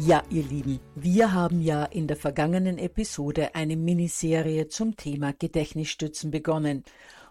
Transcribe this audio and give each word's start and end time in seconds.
Ja, 0.00 0.22
ihr 0.30 0.44
Lieben, 0.44 0.78
wir 0.94 1.32
haben 1.32 1.60
ja 1.60 1.84
in 1.84 2.06
der 2.06 2.16
vergangenen 2.16 2.78
Episode 2.78 3.56
eine 3.56 3.76
Miniserie 3.76 4.68
zum 4.68 4.96
Thema 4.96 5.32
Gedächtnisstützen 5.32 6.30
begonnen, 6.30 6.84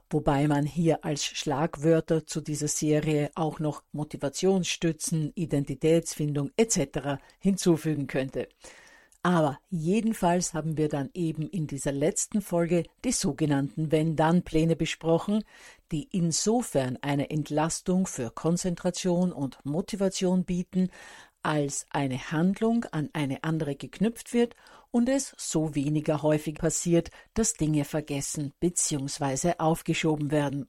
wobei 0.10 0.50
man 0.50 0.66
hier 0.66 1.06
als 1.06 1.24
Schlagwörter 1.24 2.28
zu 2.28 2.42
dieser 2.42 2.68
Serie 2.68 3.32
auch 3.36 3.60
noch 3.60 3.84
Motivationsstützen, 3.94 5.32
Identitätsfindung 5.34 6.52
etc. 6.58 7.22
hinzufügen 7.40 8.08
könnte. 8.08 8.50
Aber 9.24 9.60
jedenfalls 9.70 10.54
haben 10.54 10.78
wir 10.78 10.90
dann 10.90 11.10
eben 11.14 11.50
in 11.50 11.68
dieser 11.68 11.92
letzten 11.92 12.42
Folge 12.42 12.84
die 13.04 13.12
sogenannten 13.12 13.92
Wenn-Dann-Pläne 13.92 14.76
besprochen, 14.76 15.44
die 15.92 16.08
insofern 16.12 16.98
eine 17.02 17.30
Entlastung 17.30 18.08
für 18.08 18.30
Konzentration 18.30 19.34
und 19.34 19.58
Motivation 19.66 20.46
bieten, 20.46 20.90
als 21.48 21.86
eine 21.92 22.32
Handlung 22.32 22.84
an 22.92 23.10
eine 23.14 23.46
andere 23.46 23.76
geknüpft 23.76 24.34
wird 24.34 24.54
und 24.92 25.08
es 25.08 25.34
so 25.38 25.76
weniger 25.76 26.22
häufig 26.22 26.56
passiert, 26.56 27.10
dass 27.36 27.54
Dinge 27.54 27.86
vergessen 27.86 28.54
bzw. 28.60 29.54
aufgeschoben 29.58 30.30
werden. 30.30 30.68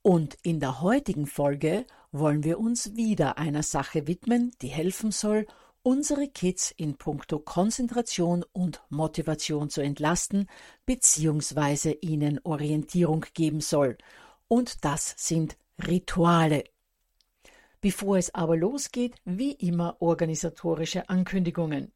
Und 0.00 0.38
in 0.42 0.58
der 0.58 0.80
heutigen 0.80 1.26
Folge 1.26 1.84
wollen 2.12 2.44
wir 2.44 2.58
uns 2.58 2.96
wieder 2.96 3.36
einer 3.36 3.62
Sache 3.62 4.06
widmen, 4.06 4.52
die 4.62 4.68
helfen 4.68 5.10
soll, 5.10 5.46
unsere 5.82 6.28
Kids 6.28 6.70
in 6.70 6.96
puncto 6.96 7.38
Konzentration 7.38 8.46
und 8.52 8.80
Motivation 8.88 9.68
zu 9.68 9.82
entlasten 9.82 10.48
bzw. 10.86 11.98
ihnen 12.00 12.40
Orientierung 12.42 13.26
geben 13.34 13.60
soll. 13.60 13.98
Und 14.48 14.82
das 14.86 15.14
sind 15.18 15.58
Rituale. 15.78 16.64
Bevor 17.80 18.18
es 18.18 18.34
aber 18.34 18.56
losgeht, 18.56 19.14
wie 19.24 19.52
immer 19.52 19.98
organisatorische 20.00 21.08
Ankündigungen. 21.08 21.92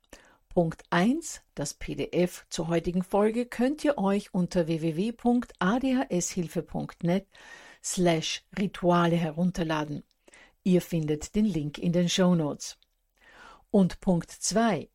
Punkt 0.48 0.84
1, 0.90 1.42
das 1.54 1.74
PDF 1.74 2.46
zur 2.50 2.68
heutigen 2.68 3.02
Folge 3.02 3.46
könnt 3.46 3.84
ihr 3.84 3.98
euch 3.98 4.32
unter 4.32 4.68
www.adhshilfe.net 4.68 7.26
slash 7.82 8.44
Rituale 8.56 9.16
herunterladen. 9.16 10.04
Ihr 10.62 10.82
findet 10.82 11.34
den 11.34 11.46
Link 11.46 11.78
in 11.78 11.92
den 11.92 12.08
Show 12.08 12.36
Notes. 12.36 12.78
Und 13.72 14.00
Punkt 14.00 14.30
2. 14.30 14.88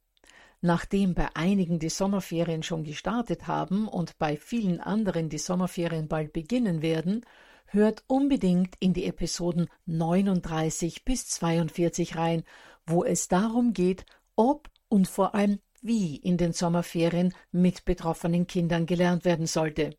Nachdem 0.62 1.14
bei 1.14 1.28
einigen 1.36 1.80
die 1.80 1.90
Sommerferien 1.90 2.64
schon 2.64 2.86
gestartet 2.86 3.48
haben 3.48 3.90
und 3.90 4.18
bei 4.18 4.38
vielen 4.38 4.80
anderen 4.80 5.28
die 5.28 5.38
Sommerferien 5.38 6.08
bald 6.08 6.31
beginnen 6.31 6.81
werden, 6.81 7.25
hört 7.67 8.03
unbedingt 8.07 8.75
in 8.79 8.94
die 8.94 9.05
Episoden 9.05 9.69
39 9.85 11.05
bis 11.05 11.28
42 11.28 12.16
rein, 12.16 12.44
wo 12.85 13.03
es 13.03 13.28
darum 13.28 13.73
geht, 13.73 14.05
ob 14.35 14.69
und 14.89 15.07
vor 15.07 15.35
allem 15.35 15.59
wie 15.81 16.16
in 16.16 16.38
den 16.38 16.53
Sommerferien 16.53 17.33
mit 17.51 17.85
betroffenen 17.85 18.47
Kindern 18.47 18.85
gelernt 18.85 19.25
werden 19.25 19.47
sollte. 19.47 19.97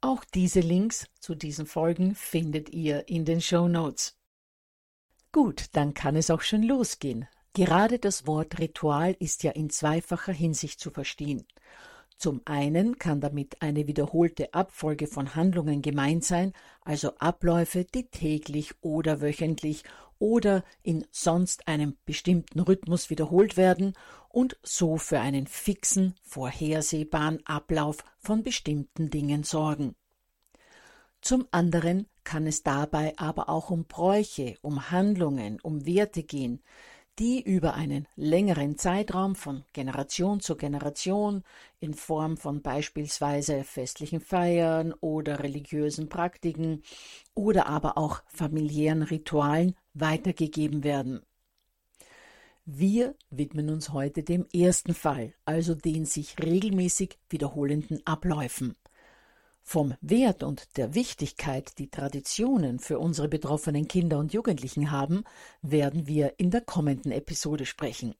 Auch 0.00 0.24
diese 0.24 0.60
Links 0.60 1.06
zu 1.20 1.34
diesen 1.34 1.66
Folgen 1.66 2.14
findet 2.14 2.68
ihr 2.70 3.08
in 3.08 3.24
den 3.24 3.40
Show 3.40 3.66
Notes. 3.66 4.18
Gut, 5.32 5.66
dann 5.72 5.94
kann 5.94 6.16
es 6.16 6.30
auch 6.30 6.42
schon 6.42 6.62
losgehen. 6.62 7.26
Gerade 7.54 7.98
das 7.98 8.26
Wort 8.26 8.58
Ritual 8.58 9.16
ist 9.18 9.42
ja 9.42 9.52
in 9.52 9.70
zweifacher 9.70 10.32
Hinsicht 10.32 10.78
zu 10.78 10.90
verstehen. 10.90 11.46
Zum 12.18 12.40
einen 12.46 12.98
kann 12.98 13.20
damit 13.20 13.60
eine 13.60 13.86
wiederholte 13.86 14.54
Abfolge 14.54 15.06
von 15.06 15.34
Handlungen 15.34 15.82
gemeint 15.82 16.24
sein, 16.24 16.54
also 16.80 17.14
Abläufe, 17.18 17.84
die 17.84 18.08
täglich 18.08 18.74
oder 18.80 19.20
wöchentlich 19.20 19.84
oder 20.18 20.64
in 20.82 21.04
sonst 21.10 21.68
einem 21.68 21.96
bestimmten 22.06 22.60
Rhythmus 22.60 23.10
wiederholt 23.10 23.58
werden 23.58 23.92
und 24.30 24.58
so 24.62 24.96
für 24.96 25.20
einen 25.20 25.46
fixen, 25.46 26.14
vorhersehbaren 26.22 27.44
Ablauf 27.44 27.98
von 28.18 28.42
bestimmten 28.42 29.10
Dingen 29.10 29.42
sorgen. 29.42 29.94
Zum 31.20 31.46
anderen 31.50 32.06
kann 32.24 32.46
es 32.46 32.62
dabei 32.62 33.12
aber 33.18 33.48
auch 33.48 33.70
um 33.70 33.84
Bräuche, 33.84 34.56
um 34.62 34.90
Handlungen, 34.90 35.60
um 35.60 35.84
Werte 35.84 36.22
gehen, 36.22 36.62
die 37.18 37.42
über 37.42 37.74
einen 37.74 38.06
längeren 38.16 38.76
Zeitraum 38.76 39.34
von 39.34 39.64
Generation 39.72 40.40
zu 40.40 40.56
Generation 40.56 41.42
in 41.80 41.94
Form 41.94 42.36
von 42.36 42.60
beispielsweise 42.60 43.64
festlichen 43.64 44.20
Feiern 44.20 44.92
oder 45.00 45.42
religiösen 45.42 46.08
Praktiken 46.08 46.82
oder 47.34 47.66
aber 47.66 47.96
auch 47.96 48.22
familiären 48.26 49.02
Ritualen 49.02 49.74
weitergegeben 49.94 50.84
werden. 50.84 51.22
Wir 52.66 53.14
widmen 53.30 53.70
uns 53.70 53.92
heute 53.92 54.22
dem 54.22 54.44
ersten 54.52 54.92
Fall, 54.92 55.32
also 55.44 55.74
den 55.74 56.04
sich 56.04 56.36
regelmäßig 56.42 57.16
wiederholenden 57.30 58.04
Abläufen. 58.04 58.74
Vom 59.68 59.94
Wert 60.00 60.44
und 60.44 60.76
der 60.76 60.94
Wichtigkeit, 60.94 61.76
die 61.80 61.90
Traditionen 61.90 62.78
für 62.78 63.00
unsere 63.00 63.26
betroffenen 63.26 63.88
Kinder 63.88 64.20
und 64.20 64.32
Jugendlichen 64.32 64.92
haben, 64.92 65.24
werden 65.60 66.06
wir 66.06 66.34
in 66.38 66.52
der 66.52 66.60
kommenden 66.60 67.10
Episode 67.10 67.66
sprechen. 67.66 68.14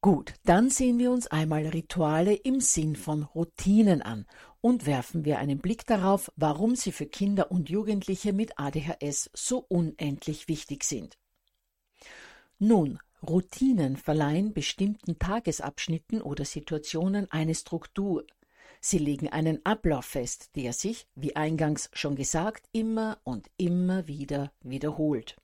Gut, 0.00 0.32
dann 0.46 0.70
sehen 0.70 0.98
wir 0.98 1.10
uns 1.10 1.26
einmal 1.26 1.66
Rituale 1.66 2.32
im 2.32 2.62
Sinn 2.62 2.96
von 2.96 3.24
Routinen 3.24 4.00
an 4.00 4.24
und 4.62 4.86
werfen 4.86 5.26
wir 5.26 5.38
einen 5.38 5.58
Blick 5.58 5.84
darauf, 5.84 6.32
warum 6.36 6.74
sie 6.74 6.90
für 6.90 7.04
Kinder 7.04 7.50
und 7.50 7.68
Jugendliche 7.68 8.32
mit 8.32 8.58
ADHS 8.58 9.28
so 9.34 9.66
unendlich 9.68 10.48
wichtig 10.48 10.84
sind. 10.84 11.18
Nun, 12.58 12.98
Routinen 13.22 13.98
verleihen 13.98 14.54
bestimmten 14.54 15.18
Tagesabschnitten 15.18 16.22
oder 16.22 16.46
Situationen 16.46 17.30
eine 17.30 17.54
Struktur. 17.54 18.24
Sie 18.80 18.98
legen 18.98 19.28
einen 19.28 19.64
Ablauf 19.64 20.06
fest, 20.06 20.50
der 20.56 20.72
sich, 20.72 21.06
wie 21.14 21.36
eingangs 21.36 21.90
schon 21.92 22.16
gesagt, 22.16 22.66
immer 22.72 23.18
und 23.24 23.50
immer 23.58 24.08
wieder 24.08 24.52
wiederholt. 24.62 25.36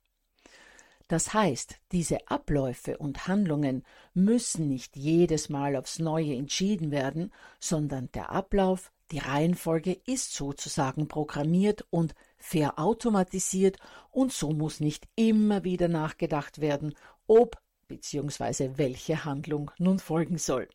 Das 1.07 1.33
heißt, 1.33 1.79
diese 1.93 2.27
Abläufe 2.27 2.97
und 2.97 3.27
Handlungen 3.27 3.83
müssen 4.13 4.67
nicht 4.67 4.97
jedes 4.97 5.47
Mal 5.47 5.77
aufs 5.77 5.99
Neue 5.99 6.35
entschieden 6.35 6.91
werden, 6.91 7.31
sondern 7.59 8.11
der 8.11 8.31
Ablauf, 8.31 8.91
die 9.11 9.19
Reihenfolge 9.19 9.93
ist 10.05 10.33
sozusagen 10.33 11.07
programmiert 11.07 11.85
und 11.91 12.13
verautomatisiert 12.37 13.77
und 14.11 14.33
so 14.33 14.51
muss 14.51 14.81
nicht 14.81 15.07
immer 15.15 15.63
wieder 15.63 15.87
nachgedacht 15.87 16.59
werden, 16.59 16.93
ob 17.25 17.57
bzw. 17.87 18.71
welche 18.75 19.23
Handlung 19.23 19.71
nun 19.77 19.99
folgen 19.99 20.37
soll. 20.37 20.67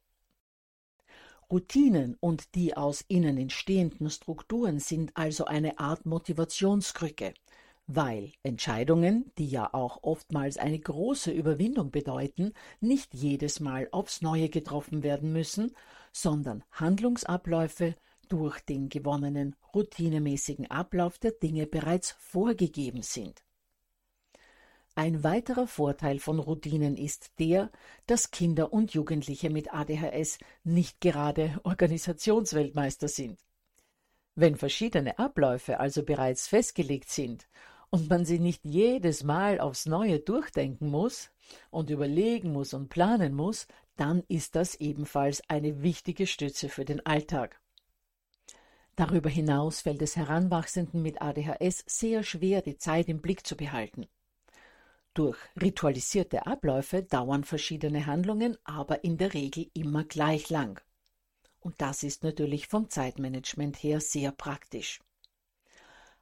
Routinen 1.53 2.17
und 2.19 2.55
die 2.55 2.79
aus 2.79 3.05
ihnen 3.09 3.37
entstehenden 3.37 4.09
Strukturen 4.09 4.79
sind 4.79 5.15
also 5.19 5.45
eine 5.45 5.79
Art 5.79 6.07
Motivationskrücke, 6.07 7.35
weil 7.87 8.33
Entscheidungen, 8.43 9.31
die 9.37 9.49
ja 9.49 9.69
auch 9.75 10.03
oftmals 10.03 10.57
eine 10.57 10.79
große 10.79 11.31
Überwindung 11.31 11.91
bedeuten, 11.91 12.55
nicht 12.81 13.13
jedes 13.13 13.61
Mal 13.61 13.87
aufs 13.93 14.23
Neue 14.23 14.49
getroffen 14.49 15.03
werden 15.03 15.31
müssen, 15.35 15.75
sondern 16.11 16.65
Handlungsabläufe 16.71 17.97
durch 18.31 18.59
den 18.61 18.89
gewonnenen 18.89 19.55
routinemäßigen 19.75 20.71
Ablauf 20.71 21.19
der 21.19 21.33
Dinge 21.33 21.67
bereits 21.67 22.13
vorgegeben 22.13 23.03
sind. 23.03 23.45
Ein 24.95 25.25
weiterer 25.25 25.67
Vorteil 25.67 26.19
von 26.19 26.39
Routinen 26.39 26.99
ist 26.99 27.33
der, 27.39 27.71
dass 28.07 28.31
Kinder 28.31 28.75
und 28.75 28.93
Jugendliche 28.93 29.49
mit 29.49 29.73
ADHS 29.73 30.39
nicht 30.65 31.01
gerade 31.01 31.59
Organisationsweltmeister 31.65 33.09
sind. 33.09 33.41
Wenn 34.35 34.57
verschiedene 34.57 35.19
Abläufe 35.19 35.81
also 35.81 36.03
bereits 36.03 36.47
festgelegt 36.47 37.09
sind 37.09 37.49
und 37.89 38.11
man 38.11 38.27
sie 38.27 38.39
nicht 38.39 38.67
jedes 38.67 39.25
Mal 39.25 39.61
aufs 39.61 39.87
Neue 39.87 40.21
durchdenken 40.21 40.91
muss 40.91 41.31
und 41.71 41.89
überlegen 41.89 42.53
muss 42.53 42.75
und 42.75 42.91
planen 42.91 43.35
muss, 43.35 43.67
dann 43.97 44.23
ist 44.29 44.57
das 44.57 44.75
ebenfalls 44.75 45.43
eine 45.49 45.83
wichtige 45.83 46.27
Stütze 46.27 46.69
für 46.69 46.85
den 46.85 47.05
Alltag. 47.07 47.59
Darüber 48.95 49.31
hinaus 49.31 49.81
fällt 49.81 50.03
es 50.03 50.17
Heranwachsenden 50.17 51.01
mit 51.01 51.23
ADHS 51.23 51.83
sehr 51.87 52.23
schwer, 52.23 52.61
die 52.61 52.77
Zeit 52.77 53.09
im 53.09 53.23
Blick 53.23 53.47
zu 53.47 53.57
behalten. 53.57 54.07
Durch 55.15 55.37
ritualisierte 55.61 56.47
Abläufe 56.47 57.03
dauern 57.03 57.45
verschiedene 57.45 58.07
Handlungen 58.07 58.57
aber 58.65 59.05
in 59.05 59.19
der 59.19 59.35
Regel 59.35 59.71
immer 59.75 60.05
gleich 60.05 60.49
lang. 60.49 60.81
Und 61.61 61.81
das 61.83 62.03
ist 62.03 62.25
natürlich 62.25 62.67
vom 62.67 62.89
Zeitmanagement 62.89 63.77
her 63.83 64.01
sehr 64.01 64.33
praktisch. 64.33 65.01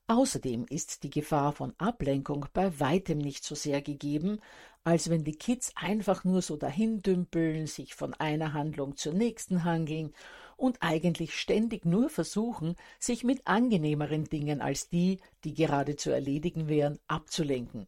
Außerdem 0.08 0.66
ist 0.69 1.04
die 1.04 1.10
Gefahr 1.10 1.52
von 1.52 1.72
Ablenkung 1.78 2.46
bei 2.52 2.81
weitem 2.81 3.19
nicht 3.19 3.44
so 3.44 3.54
sehr 3.54 3.81
gegeben, 3.81 4.40
als 4.82 5.08
wenn 5.08 5.22
die 5.22 5.37
Kids 5.37 5.70
einfach 5.76 6.25
nur 6.25 6.42
so 6.42 6.56
dahin 6.56 7.00
dümpeln, 7.00 7.69
sich 7.69 7.94
von 7.94 8.14
einer 8.14 8.54
Handlung 8.54 8.96
zur 8.96 9.14
nächsten 9.14 9.62
hangeln 9.62 10.12
und 10.56 10.78
eigentlich 10.82 11.38
ständig 11.38 11.84
nur 11.84 12.10
versuchen, 12.10 12.75
sich 12.98 13.22
mit 13.22 13.46
angenehmeren 13.46 14.25
Dingen 14.25 14.60
als 14.60 14.88
die, 14.88 15.20
die 15.44 15.54
gerade 15.54 15.94
zu 15.94 16.10
erledigen 16.10 16.66
wären, 16.66 16.98
abzulenken. 17.06 17.87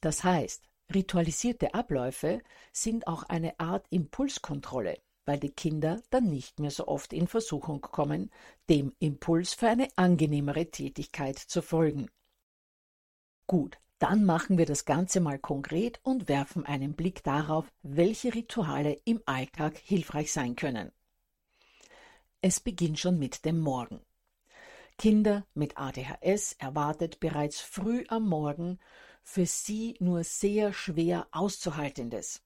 Das 0.00 0.24
heißt, 0.24 0.62
ritualisierte 0.94 1.74
Abläufe 1.74 2.40
sind 2.72 3.06
auch 3.06 3.24
eine 3.24 3.58
Art 3.60 3.86
Impulskontrolle, 3.90 4.98
weil 5.26 5.38
die 5.38 5.50
Kinder 5.50 6.02
dann 6.10 6.30
nicht 6.30 6.58
mehr 6.58 6.70
so 6.70 6.88
oft 6.88 7.12
in 7.12 7.28
Versuchung 7.28 7.80
kommen, 7.80 8.30
dem 8.68 8.94
Impuls 8.98 9.54
für 9.54 9.68
eine 9.68 9.88
angenehmere 9.96 10.70
Tätigkeit 10.70 11.38
zu 11.38 11.62
folgen. 11.62 12.10
Gut, 13.46 13.78
dann 13.98 14.24
machen 14.24 14.56
wir 14.56 14.64
das 14.64 14.86
Ganze 14.86 15.20
mal 15.20 15.38
konkret 15.38 16.00
und 16.02 16.28
werfen 16.28 16.64
einen 16.64 16.94
Blick 16.94 17.22
darauf, 17.22 17.70
welche 17.82 18.34
Rituale 18.34 18.98
im 19.04 19.20
Alltag 19.26 19.76
hilfreich 19.76 20.32
sein 20.32 20.56
können. 20.56 20.90
Es 22.40 22.60
beginnt 22.60 22.98
schon 22.98 23.18
mit 23.18 23.44
dem 23.44 23.60
Morgen. 23.60 24.00
Kinder 24.96 25.46
mit 25.52 25.76
ADHS 25.76 26.54
erwartet 26.58 27.20
bereits 27.20 27.60
früh 27.60 28.04
am 28.08 28.26
Morgen 28.26 28.78
für 29.22 29.46
sie 29.46 29.96
nur 30.00 30.24
sehr 30.24 30.72
schwer 30.72 31.28
auszuhaltendes. 31.30 32.42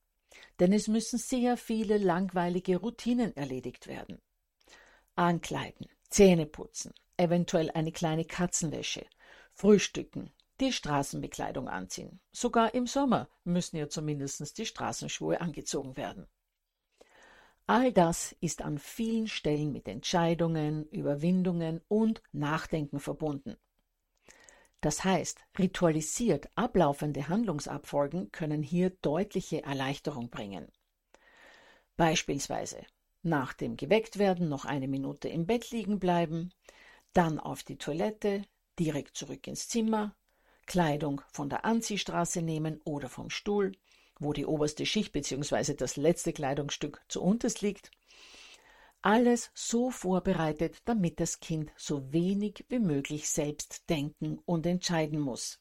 Denn 0.61 0.73
es 0.73 0.89
müssen 0.89 1.19
sehr 1.19 1.57
viele 1.57 1.99
langweilige 1.99 2.77
Routinen 2.77 3.37
erledigt 3.37 3.87
werden. 3.87 4.21
Ankleiden, 5.15 5.87
Zähne 6.09 6.47
putzen, 6.47 6.93
eventuell 7.17 7.71
eine 7.71 7.93
kleine 7.93 8.25
Katzenwäsche, 8.25 9.07
frühstücken, 9.53 10.31
die 10.61 10.73
Straßenbekleidung 10.73 11.69
anziehen. 11.69 12.21
Sogar 12.33 12.75
im 12.75 12.87
Sommer 12.87 13.29
müssen 13.45 13.77
ja 13.77 13.89
zumindest 13.89 14.59
die 14.59 14.67
Straßenschuhe 14.67 15.41
angezogen 15.41 15.97
werden. 15.97 16.27
All 17.67 17.93
das 17.93 18.37
ist 18.41 18.61
an 18.61 18.79
vielen 18.79 19.27
Stellen 19.27 19.73
mit 19.73 19.89
Entscheidungen, 19.89 20.87
Überwindungen 20.91 21.81
und 21.89 22.23
Nachdenken 22.33 23.01
verbunden. 23.01 23.57
Das 24.85 25.03
heißt, 25.03 25.39
ritualisiert 25.59 26.51
ablaufende 26.57 27.29
Handlungsabfolgen 27.29 28.31
können 28.33 28.63
hier 28.63 28.91
deutliche 28.91 29.63
Erleichterung 29.63 30.29
bringen. 30.29 30.71
Beispielsweise 31.97 32.85
nach 33.23 33.55
dem 33.55 33.79
Gewecktwerden 33.79 34.51
noch 34.51 34.67
eine 34.67 34.87
Minute 34.87 35.31
im 35.31 35.47
Bett 35.47 35.71
liegen 35.71 36.01
bleiben, 36.01 36.53
dann 37.15 37.41
auf 37.41 37.63
die 37.63 37.79
Toilette, 37.79 38.43
direkt 38.79 39.17
zurück 39.17 39.47
ins 39.47 39.69
Zimmer, 39.69 40.15
Kleidung 40.67 41.23
von 41.33 41.49
der 41.49 41.65
Anziehstraße 41.65 42.43
nehmen 42.43 42.83
oder 42.85 43.09
vom 43.09 43.31
Stuhl, 43.31 43.73
wo 44.19 44.35
die 44.35 44.45
oberste 44.45 44.85
Schicht 44.85 45.15
bzw. 45.15 45.73
das 45.73 45.97
letzte 45.97 46.35
Kleidungsstück 46.35 47.01
zu 47.09 47.23
unterst 47.23 47.63
liegt, 47.63 47.91
alles 49.05 49.51
so 49.53 49.91
vorbereitet, 49.91 50.79
damit 50.87 51.21
das 51.21 51.39
Kind 51.39 51.71
so 51.77 52.11
wenig 52.11 52.65
wie 52.71 52.79
möglich 52.79 53.29
selbst 53.29 53.91
denken 53.91 54.39
und 54.47 54.65
entscheiden 54.65 55.21
muss. 55.21 55.61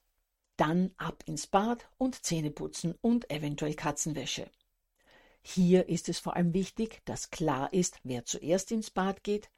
Dann 0.56 0.94
ab 0.96 1.24
ins 1.26 1.48
Bad 1.48 1.90
und 1.98 2.24
Zähne 2.24 2.52
putzen 2.52 2.96
und 3.02 3.30
eventuell 3.30 3.74
Katzenwäsche. 3.74 4.50
Hier 5.42 5.90
ist 5.90 6.08
es 6.08 6.20
vor 6.20 6.38
allem 6.38 6.54
wichtig, 6.54 7.02
dass 7.04 7.32
klar 7.32 7.74
ist, 7.74 8.00
wer 8.04 8.24
zuerst 8.24 8.72
ins 8.72 8.92
Bad 8.92 9.24
geht, 9.24 9.50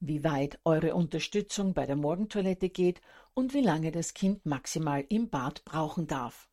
wie 0.00 0.24
weit 0.24 0.58
eure 0.64 0.94
Unterstützung 0.94 1.74
bei 1.74 1.84
der 1.84 1.96
Morgentoilette 1.96 2.70
geht 2.70 3.02
und 3.34 3.52
wie 3.52 3.60
lange 3.60 3.92
das 3.92 4.14
Kind 4.14 4.46
maximal 4.46 5.04
im 5.10 5.28
Bad 5.28 5.66
brauchen 5.66 6.06
darf. 6.06 6.48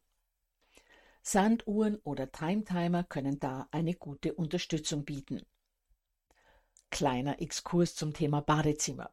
Sanduhren 1.22 2.00
oder 2.04 2.34
Timetimer 2.34 3.06
können 3.06 3.40
da 3.40 3.70
eine 3.72 3.94
gute 3.94 4.34
Unterstützung 4.34 5.06
bieten. 5.06 5.42
Kleiner 6.92 7.42
Exkurs 7.42 7.96
zum 7.96 8.14
Thema 8.14 8.42
Badezimmer. 8.42 9.10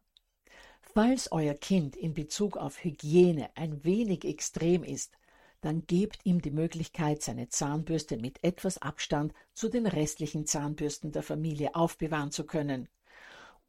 Falls 0.82 1.32
euer 1.32 1.54
Kind 1.54 1.96
in 1.96 2.12
Bezug 2.12 2.56
auf 2.56 2.84
Hygiene 2.84 3.50
ein 3.54 3.84
wenig 3.84 4.24
extrem 4.24 4.84
ist, 4.84 5.16
dann 5.60 5.86
gebt 5.86 6.24
ihm 6.24 6.42
die 6.42 6.50
Möglichkeit, 6.50 7.22
seine 7.22 7.48
Zahnbürste 7.48 8.16
mit 8.16 8.42
etwas 8.44 8.78
Abstand 8.78 9.32
zu 9.54 9.68
den 9.68 9.86
restlichen 9.86 10.44
Zahnbürsten 10.44 11.12
der 11.12 11.22
Familie 11.22 11.74
aufbewahren 11.74 12.30
zu 12.30 12.44
können 12.44 12.88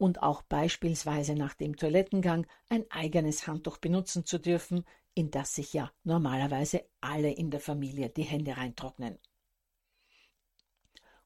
und 0.00 0.22
auch 0.22 0.42
beispielsweise 0.42 1.34
nach 1.34 1.54
dem 1.54 1.76
Toilettengang 1.76 2.46
ein 2.68 2.84
eigenes 2.90 3.46
Handtuch 3.46 3.76
benutzen 3.78 4.24
zu 4.24 4.38
dürfen, 4.38 4.84
in 5.14 5.30
das 5.30 5.54
sich 5.54 5.72
ja 5.74 5.92
normalerweise 6.04 6.84
alle 7.00 7.30
in 7.30 7.50
der 7.50 7.60
Familie 7.60 8.08
die 8.08 8.22
Hände 8.22 8.56
reintrocknen. 8.56 9.18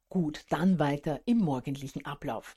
Gut, 0.09 0.45
dann 0.49 0.79
weiter 0.79 1.21
im 1.25 1.38
morgendlichen 1.38 2.05
Ablauf. 2.05 2.57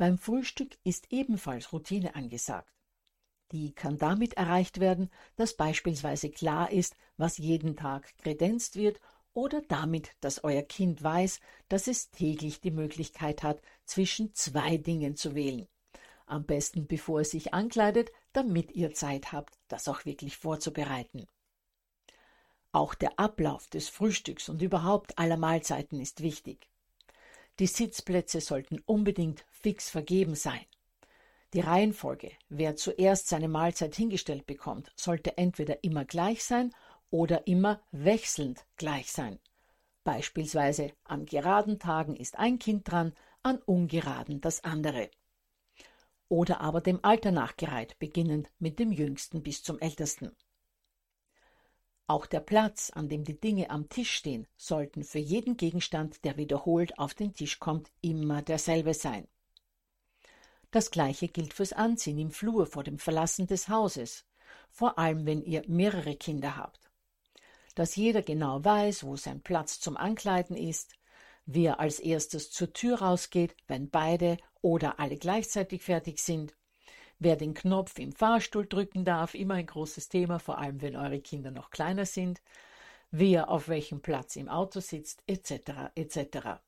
Beim 0.00 0.16
Frühstück 0.16 0.78
ist 0.82 1.12
ebenfalls 1.12 1.74
Routine 1.74 2.14
angesagt. 2.14 2.72
Die 3.52 3.74
kann 3.74 3.98
damit 3.98 4.32
erreicht 4.32 4.80
werden, 4.80 5.10
dass 5.36 5.58
beispielsweise 5.58 6.30
klar 6.30 6.72
ist, 6.72 6.96
was 7.18 7.36
jeden 7.36 7.76
Tag 7.76 8.16
kredenzt 8.16 8.76
wird 8.76 8.98
oder 9.34 9.60
damit, 9.68 10.12
dass 10.22 10.42
euer 10.42 10.62
Kind 10.62 11.02
weiß, 11.02 11.40
dass 11.68 11.86
es 11.86 12.10
täglich 12.10 12.62
die 12.62 12.70
Möglichkeit 12.70 13.42
hat, 13.42 13.60
zwischen 13.84 14.32
zwei 14.32 14.78
Dingen 14.78 15.16
zu 15.16 15.34
wählen. 15.34 15.68
Am 16.24 16.46
besten 16.46 16.86
bevor 16.86 17.20
es 17.20 17.32
sich 17.32 17.52
ankleidet, 17.52 18.10
damit 18.32 18.72
ihr 18.72 18.94
Zeit 18.94 19.32
habt, 19.32 19.58
das 19.68 19.86
auch 19.86 20.06
wirklich 20.06 20.38
vorzubereiten. 20.38 21.26
Auch 22.72 22.94
der 22.94 23.18
Ablauf 23.18 23.66
des 23.66 23.90
Frühstücks 23.90 24.48
und 24.48 24.62
überhaupt 24.62 25.18
aller 25.18 25.36
Mahlzeiten 25.36 26.00
ist 26.00 26.22
wichtig. 26.22 26.70
Die 27.60 27.66
Sitzplätze 27.66 28.40
sollten 28.40 28.80
unbedingt 28.86 29.44
fix 29.50 29.90
vergeben 29.90 30.34
sein. 30.34 30.64
Die 31.52 31.60
Reihenfolge, 31.60 32.32
wer 32.48 32.74
zuerst 32.74 33.28
seine 33.28 33.48
Mahlzeit 33.48 33.94
hingestellt 33.94 34.46
bekommt, 34.46 34.90
sollte 34.96 35.36
entweder 35.36 35.84
immer 35.84 36.06
gleich 36.06 36.42
sein 36.42 36.74
oder 37.10 37.46
immer 37.46 37.82
wechselnd 37.92 38.64
gleich 38.76 39.12
sein. 39.12 39.38
Beispielsweise 40.04 40.92
an 41.04 41.26
geraden 41.26 41.78
Tagen 41.78 42.16
ist 42.16 42.38
ein 42.38 42.58
Kind 42.58 42.90
dran, 42.90 43.12
an 43.42 43.58
ungeraden 43.58 44.40
das 44.40 44.64
andere. 44.64 45.10
Oder 46.30 46.62
aber 46.62 46.80
dem 46.80 47.00
Alter 47.04 47.30
nachgereiht, 47.30 47.98
beginnend 47.98 48.50
mit 48.58 48.78
dem 48.78 48.90
Jüngsten 48.90 49.42
bis 49.42 49.62
zum 49.62 49.78
Ältesten. 49.80 50.34
Auch 52.10 52.26
der 52.26 52.40
Platz, 52.40 52.90
an 52.92 53.08
dem 53.08 53.22
die 53.22 53.40
Dinge 53.40 53.70
am 53.70 53.88
Tisch 53.88 54.10
stehen, 54.10 54.48
sollten 54.56 55.04
für 55.04 55.20
jeden 55.20 55.56
Gegenstand, 55.56 56.24
der 56.24 56.36
wiederholt 56.36 56.98
auf 56.98 57.14
den 57.14 57.34
Tisch 57.34 57.60
kommt, 57.60 57.88
immer 58.00 58.42
derselbe 58.42 58.94
sein. 58.94 59.28
Das 60.72 60.90
gleiche 60.90 61.28
gilt 61.28 61.54
fürs 61.54 61.72
Anziehen 61.72 62.18
im 62.18 62.32
Flur 62.32 62.66
vor 62.66 62.82
dem 62.82 62.98
Verlassen 62.98 63.46
des 63.46 63.68
Hauses, 63.68 64.24
vor 64.72 64.98
allem 64.98 65.24
wenn 65.24 65.44
ihr 65.44 65.62
mehrere 65.68 66.16
Kinder 66.16 66.56
habt. 66.56 66.90
Dass 67.76 67.94
jeder 67.94 68.22
genau 68.22 68.64
weiß, 68.64 69.04
wo 69.04 69.14
sein 69.14 69.40
Platz 69.40 69.78
zum 69.78 69.96
Ankleiden 69.96 70.56
ist, 70.56 70.96
wer 71.46 71.78
als 71.78 72.00
erstes 72.00 72.50
zur 72.50 72.72
Tür 72.72 73.02
rausgeht, 73.02 73.54
wenn 73.68 73.88
beide 73.88 74.36
oder 74.62 74.98
alle 74.98 75.16
gleichzeitig 75.16 75.82
fertig 75.82 76.18
sind 76.18 76.56
Wer 77.22 77.36
den 77.36 77.52
Knopf 77.52 77.98
im 77.98 78.12
Fahrstuhl 78.12 78.66
drücken 78.66 79.04
darf, 79.04 79.34
immer 79.34 79.54
ein 79.54 79.66
großes 79.66 80.08
Thema, 80.08 80.38
vor 80.38 80.56
allem 80.56 80.80
wenn 80.80 80.96
eure 80.96 81.20
Kinder 81.20 81.50
noch 81.50 81.68
kleiner 81.68 82.06
sind. 82.06 82.40
Wer 83.10 83.50
auf 83.50 83.68
welchem 83.68 84.00
Platz 84.00 84.36
im 84.36 84.48
Auto 84.48 84.80
sitzt, 84.80 85.22
etc. 85.26 85.92
etc. 85.94 86.62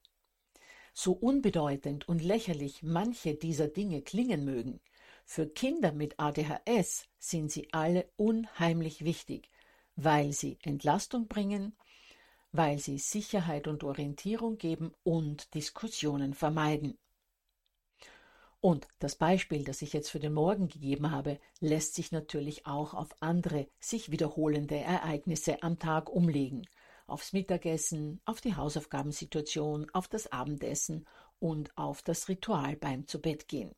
So 0.92 1.12
unbedeutend 1.12 2.06
und 2.06 2.22
lächerlich 2.22 2.82
manche 2.82 3.34
dieser 3.34 3.68
Dinge 3.68 4.02
klingen 4.02 4.44
mögen, 4.44 4.80
für 5.24 5.48
Kinder 5.48 5.90
mit 5.90 6.20
ADHS 6.20 7.08
sind 7.18 7.50
sie 7.50 7.72
alle 7.72 8.10
unheimlich 8.16 9.06
wichtig, 9.06 9.48
weil 9.96 10.34
sie 10.34 10.58
Entlastung 10.62 11.28
bringen, 11.28 11.74
weil 12.50 12.78
sie 12.78 12.98
Sicherheit 12.98 13.68
und 13.68 13.84
Orientierung 13.84 14.58
geben 14.58 14.92
und 15.02 15.54
Diskussionen 15.54 16.34
vermeiden. 16.34 16.98
Und 18.62 18.86
das 19.00 19.16
Beispiel, 19.16 19.64
das 19.64 19.82
ich 19.82 19.92
jetzt 19.92 20.08
für 20.08 20.20
den 20.20 20.34
Morgen 20.34 20.68
gegeben 20.68 21.10
habe, 21.10 21.40
lässt 21.58 21.96
sich 21.96 22.12
natürlich 22.12 22.64
auch 22.64 22.94
auf 22.94 23.08
andere 23.20 23.66
sich 23.80 24.12
wiederholende 24.12 24.76
Ereignisse 24.76 25.64
am 25.64 25.80
Tag 25.80 26.08
umlegen. 26.08 26.68
Aufs 27.08 27.32
Mittagessen, 27.32 28.20
auf 28.24 28.40
die 28.40 28.54
Hausaufgabensituation, 28.54 29.90
auf 29.92 30.06
das 30.06 30.30
Abendessen 30.30 31.08
und 31.40 31.76
auf 31.76 32.02
das 32.02 32.28
Ritual 32.28 32.76
beim 32.76 33.08
Zubettgehen. 33.08 33.74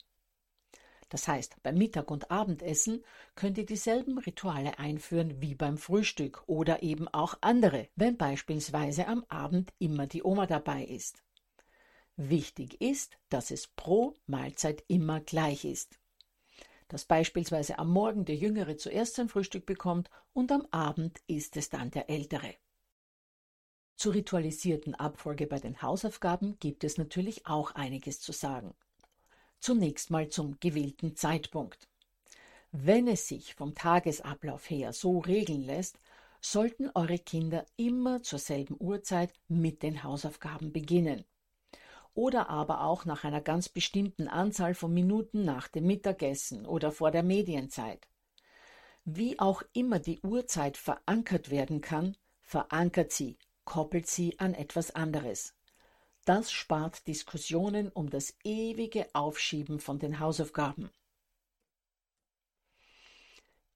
Das 1.09 1.29
heißt, 1.29 1.63
beim 1.63 1.79
Mittag- 1.79 2.11
und 2.11 2.31
Abendessen 2.31 3.03
könnt 3.37 3.57
ihr 3.57 3.65
dieselben 3.65 4.19
Rituale 4.19 4.79
einführen 4.79 5.41
wie 5.41 5.55
beim 5.55 5.79
Frühstück 5.79 6.43
oder 6.47 6.83
eben 6.83 7.09
auch 7.09 7.39
andere, 7.41 7.89
wenn 7.97 8.19
beispielsweise 8.19 9.07
am 9.07 9.25
Abend 9.31 9.73
immer 9.79 10.07
die 10.07 10.23
Oma 10.23 10.47
dabei 10.47 10.85
ist. 10.85 11.25
Wichtig 12.17 12.81
ist, 12.81 13.19
dass 13.29 13.51
es 13.51 13.67
pro 13.67 14.15
Mahlzeit 14.27 14.85
immer 14.87 15.21
gleich 15.21 15.65
ist. 15.65 15.99
Dass 16.87 17.05
beispielsweise 17.05 17.79
am 17.79 17.91
Morgen 17.91 18.25
der 18.25 18.37
Jüngere 18.37 18.77
zuerst 18.77 19.17
sein 19.17 19.29
Frühstück 19.29 19.67
bekommt 19.67 20.11
und 20.33 20.53
am 20.53 20.67
Abend 20.71 21.19
ist 21.27 21.57
es 21.57 21.71
dann 21.71 21.91
der 21.91 22.09
Ältere. 22.09 22.55
Zur 23.97 24.15
ritualisierten 24.15 24.95
Abfolge 24.95 25.49
bei 25.49 25.59
den 25.59 25.83
Hausaufgaben 25.83 26.57
gibt 26.61 26.85
es 26.85 26.99
natürlich 26.99 27.47
auch 27.47 27.73
einiges 27.73 28.21
zu 28.21 28.31
sagen. 28.31 28.75
Zunächst 29.59 30.11
mal 30.11 30.29
zum 30.29 30.59
gewählten 30.61 31.17
Zeitpunkt. 31.17 31.89
Wenn 32.71 33.09
es 33.09 33.27
sich 33.27 33.55
vom 33.55 33.75
Tagesablauf 33.75 34.71
her 34.71 34.93
so 34.93 35.19
regeln 35.19 35.63
lässt, 35.63 35.99
sollten 36.41 36.91
eure 36.95 37.19
Kinder 37.19 37.65
immer 37.77 38.23
zur 38.23 38.39
selben 38.39 38.77
Uhrzeit 38.79 39.33
mit 39.49 39.83
den 39.83 40.05
Hausaufgaben 40.05 40.73
beginnen 40.73 41.25
oder 42.15 42.49
aber 42.49 42.85
auch 42.85 43.05
nach 43.05 43.25
einer 43.25 43.41
ganz 43.41 43.69
bestimmten 43.69 44.29
Anzahl 44.29 44.75
von 44.75 44.95
Minuten 44.95 45.45
nach 45.45 45.69
dem 45.69 45.87
Mittagessen 45.87 46.67
oder 46.67 46.93
vor 46.93 47.11
der 47.11 47.23
Medienzeit. 47.23 48.09
Wie 49.05 49.39
auch 49.39 49.63
immer 49.73 49.99
die 49.99 50.21
Uhrzeit 50.21 50.77
verankert 50.77 51.51
werden 51.51 51.81
kann, 51.81 52.17
verankert 52.43 53.13
sie, 53.13 53.37
koppelt 53.65 54.07
sie 54.07 54.39
an 54.39 54.55
etwas 54.55 54.95
anderes. 54.95 55.55
Das 56.25 56.51
spart 56.51 57.07
Diskussionen 57.07 57.91
um 57.91 58.09
das 58.09 58.35
ewige 58.45 59.07
Aufschieben 59.13 59.79
von 59.79 59.99
den 59.99 60.21
Hausaufgaben. 60.21 60.91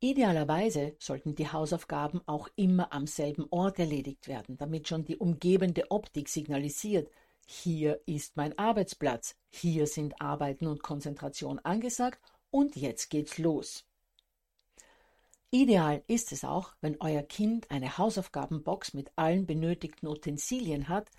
Idealerweise 0.00 0.94
sollten 0.98 1.34
die 1.34 1.50
Hausaufgaben 1.50 2.22
auch 2.26 2.48
immer 2.54 2.92
am 2.92 3.06
selben 3.06 3.48
Ort 3.50 3.80
erledigt 3.80 4.28
werden, 4.28 4.56
damit 4.56 4.86
schon 4.86 5.04
die 5.04 5.16
umgebende 5.16 5.90
Optik 5.90 6.28
signalisiert, 6.28 7.10
hier 7.50 7.98
ist 8.04 8.36
mein 8.36 8.58
Arbeitsplatz, 8.58 9.34
hier 9.48 9.86
sind 9.86 10.20
Arbeiten 10.20 10.66
und 10.66 10.82
Konzentration 10.82 11.58
angesagt 11.60 12.20
und 12.50 12.76
jetzt 12.76 13.08
geht's 13.08 13.38
los. 13.38 13.86
Ideal 15.50 16.02
ist 16.08 16.30
es 16.32 16.44
auch, 16.44 16.74
wenn 16.82 17.00
euer 17.00 17.22
Kind 17.22 17.70
eine 17.70 17.96
Hausaufgabenbox 17.96 18.92
mit 18.92 19.10
allen 19.16 19.46
benötigten 19.46 20.08
Utensilien 20.08 20.90
hat, 20.90 21.10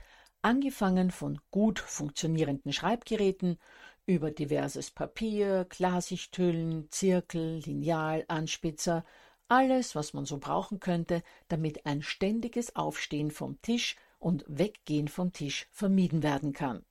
angefangen 0.44 1.10
von 1.10 1.40
gut 1.50 1.80
funktionierenden 1.80 2.74
Schreibgeräten 2.74 3.58
über 4.06 4.30
diverses 4.30 4.92
Papier, 4.92 5.66
Klarsichthüllen, 5.68 6.92
Zirkel, 6.92 7.58
Lineal, 7.66 8.26
Anspitzer, 8.28 9.04
alles, 9.48 9.96
was 9.96 10.14
man 10.14 10.26
so 10.26 10.38
brauchen 10.38 10.80
könnte, 10.80 11.24
damit 11.48 11.88
ein 11.88 12.04
ständiges 12.04 12.76
Aufstehen 12.76 13.32
vom 13.32 13.60
Tisch 13.64 13.96
und 14.20 14.46
Weggehen 14.48 15.08
vom 15.08 15.34
Tisch 15.34 15.68
vermieden 15.72 16.22
werden 16.24 16.54
kann. 16.54 16.86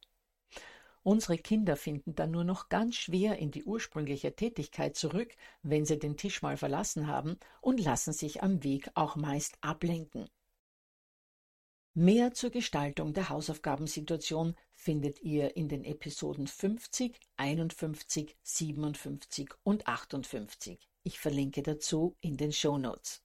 Unsere 1.02 1.38
Kinder 1.38 1.76
finden 1.76 2.14
dann 2.14 2.32
nur 2.32 2.44
noch 2.44 2.68
ganz 2.68 2.97
schwer 2.97 3.38
in 3.38 3.50
die 3.50 3.64
ursprüngliche 3.64 4.35
Tätigkeit 4.35 4.97
zurück, 4.97 5.35
wenn 5.62 5.85
sie 5.87 5.99
den 5.99 6.16
Tisch 6.16 6.42
mal 6.42 6.56
verlassen 6.56 7.06
haben 7.06 7.38
und 7.61 7.80
lassen 7.80 8.12
sich 8.12 8.42
am 8.42 8.62
Weg 8.62 8.90
auch 8.94 9.16
meist 9.16 9.56
ablenken. 9.62 10.28
Mehr 11.94 12.32
zur 12.32 12.50
Gestaltung 12.50 13.12
der 13.12 13.28
Hausaufgabensituation 13.28 14.54
findet 14.75 15.20
ihr 15.23 15.56
in 15.56 15.68
den 15.68 15.82
Episoden 15.85 16.47
50, 16.47 17.18
51, 17.37 18.37
57 18.42 19.50
und 19.64 19.88
58. 19.88 20.78
Ich 21.02 21.18
verlinke 21.18 21.62
dazu 21.62 22.16
in 22.20 22.37
den 22.37 22.52
Show 22.52 22.78
Notes. 22.78 23.25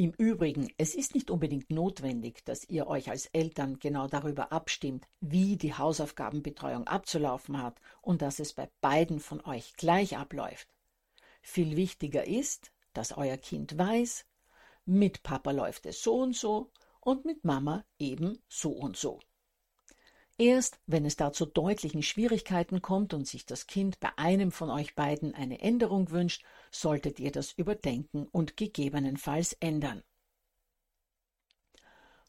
Im 0.00 0.14
Übrigen, 0.16 0.72
es 0.78 0.94
ist 0.94 1.14
nicht 1.14 1.30
unbedingt 1.30 1.68
notwendig, 1.68 2.42
dass 2.46 2.66
ihr 2.70 2.86
euch 2.86 3.10
als 3.10 3.26
Eltern 3.26 3.78
genau 3.78 4.08
darüber 4.08 4.50
abstimmt, 4.50 5.06
wie 5.20 5.58
die 5.58 5.74
Hausaufgabenbetreuung 5.74 6.86
abzulaufen 6.86 7.62
hat 7.62 7.78
und 8.00 8.22
dass 8.22 8.38
es 8.38 8.54
bei 8.54 8.70
beiden 8.80 9.20
von 9.20 9.42
euch 9.44 9.74
gleich 9.74 10.16
abläuft. 10.16 10.68
Viel 11.42 11.76
wichtiger 11.76 12.26
ist, 12.26 12.72
dass 12.94 13.14
euer 13.14 13.36
Kind 13.36 13.76
weiß, 13.76 14.24
mit 14.86 15.22
Papa 15.22 15.50
läuft 15.50 15.84
es 15.84 16.02
so 16.02 16.14
und 16.14 16.34
so 16.34 16.70
und 17.00 17.26
mit 17.26 17.44
Mama 17.44 17.84
eben 17.98 18.42
so 18.48 18.70
und 18.70 18.96
so. 18.96 19.20
Erst 20.38 20.80
wenn 20.86 21.04
es 21.04 21.16
da 21.16 21.30
zu 21.30 21.44
deutlichen 21.44 22.02
Schwierigkeiten 22.02 22.80
kommt 22.80 23.12
und 23.12 23.26
sich 23.26 23.44
das 23.44 23.66
Kind 23.66 24.00
bei 24.00 24.08
einem 24.16 24.50
von 24.50 24.70
euch 24.70 24.94
beiden 24.94 25.34
eine 25.34 25.60
Änderung 25.60 26.10
wünscht, 26.10 26.42
solltet 26.70 27.20
ihr 27.20 27.32
das 27.32 27.52
überdenken 27.52 28.26
und 28.30 28.56
gegebenenfalls 28.56 29.54
ändern. 29.54 30.02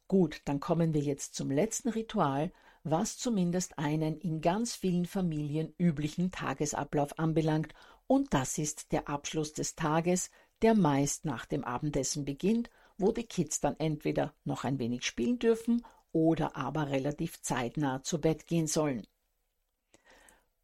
Gut, 0.08 0.42
dann 0.46 0.60
kommen 0.60 0.94
wir 0.94 1.02
jetzt 1.02 1.36
zum 1.36 1.52
letzten 1.52 1.90
Ritual, 1.90 2.52
was 2.84 3.18
zumindest 3.18 3.78
einen 3.78 4.18
in 4.18 4.42
ganz 4.42 4.76
vielen 4.76 5.06
Familien 5.06 5.74
üblichen 5.78 6.32
Tagesablauf 6.32 7.18
anbelangt, 7.20 7.74
und 8.08 8.34
das 8.34 8.58
ist 8.58 8.92
der 8.92 9.08
Abschluss 9.08 9.54
des 9.54 9.76
Tages, 9.76 10.32
der 10.62 10.76
meist 10.76 11.24
nach 11.24 11.46
dem 11.46 11.64
Abendessen 11.64 12.26
beginnt, 12.26 12.70
wo 12.98 13.12
die 13.12 13.24
Kids 13.24 13.62
dann 13.62 13.80
entweder 13.80 14.34
noch 14.44 14.66
ein 14.66 14.80
wenig 14.80 15.06
spielen 15.06 15.40
dürfen 15.40 15.86
oder 16.12 16.56
aber 16.58 16.90
relativ 16.90 17.42
zeitnah 17.42 18.04
zu 18.04 18.20
Bett 18.20 18.48
gehen 18.48 18.68
sollen. 18.68 19.08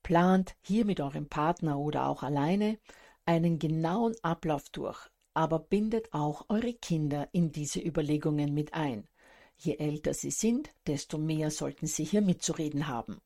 Plant 0.04 0.56
hier 0.62 0.86
mit 0.86 1.00
eurem 1.00 1.30
Partner 1.30 1.80
oder 1.80 2.08
auch 2.08 2.24
alleine 2.24 2.80
einen 3.28 3.60
genauen 3.60 4.16
Ablauf 4.24 4.70
durch, 4.70 5.00
aber 5.34 5.60
bindet 5.60 6.14
auch 6.14 6.46
eure 6.50 6.74
Kinder 6.74 7.30
in 7.32 7.52
diese 7.52 7.80
Überlegungen 7.80 8.54
mit 8.54 8.74
ein. 8.74 9.08
Je 9.58 9.76
älter 9.78 10.14
sie 10.14 10.32
sind, 10.32 10.70
desto 10.88 11.18
mehr 11.18 11.52
sollten 11.52 11.88
sie 11.88 12.04
hier 12.04 12.22
mitzureden 12.22 12.88
haben. 12.88 13.22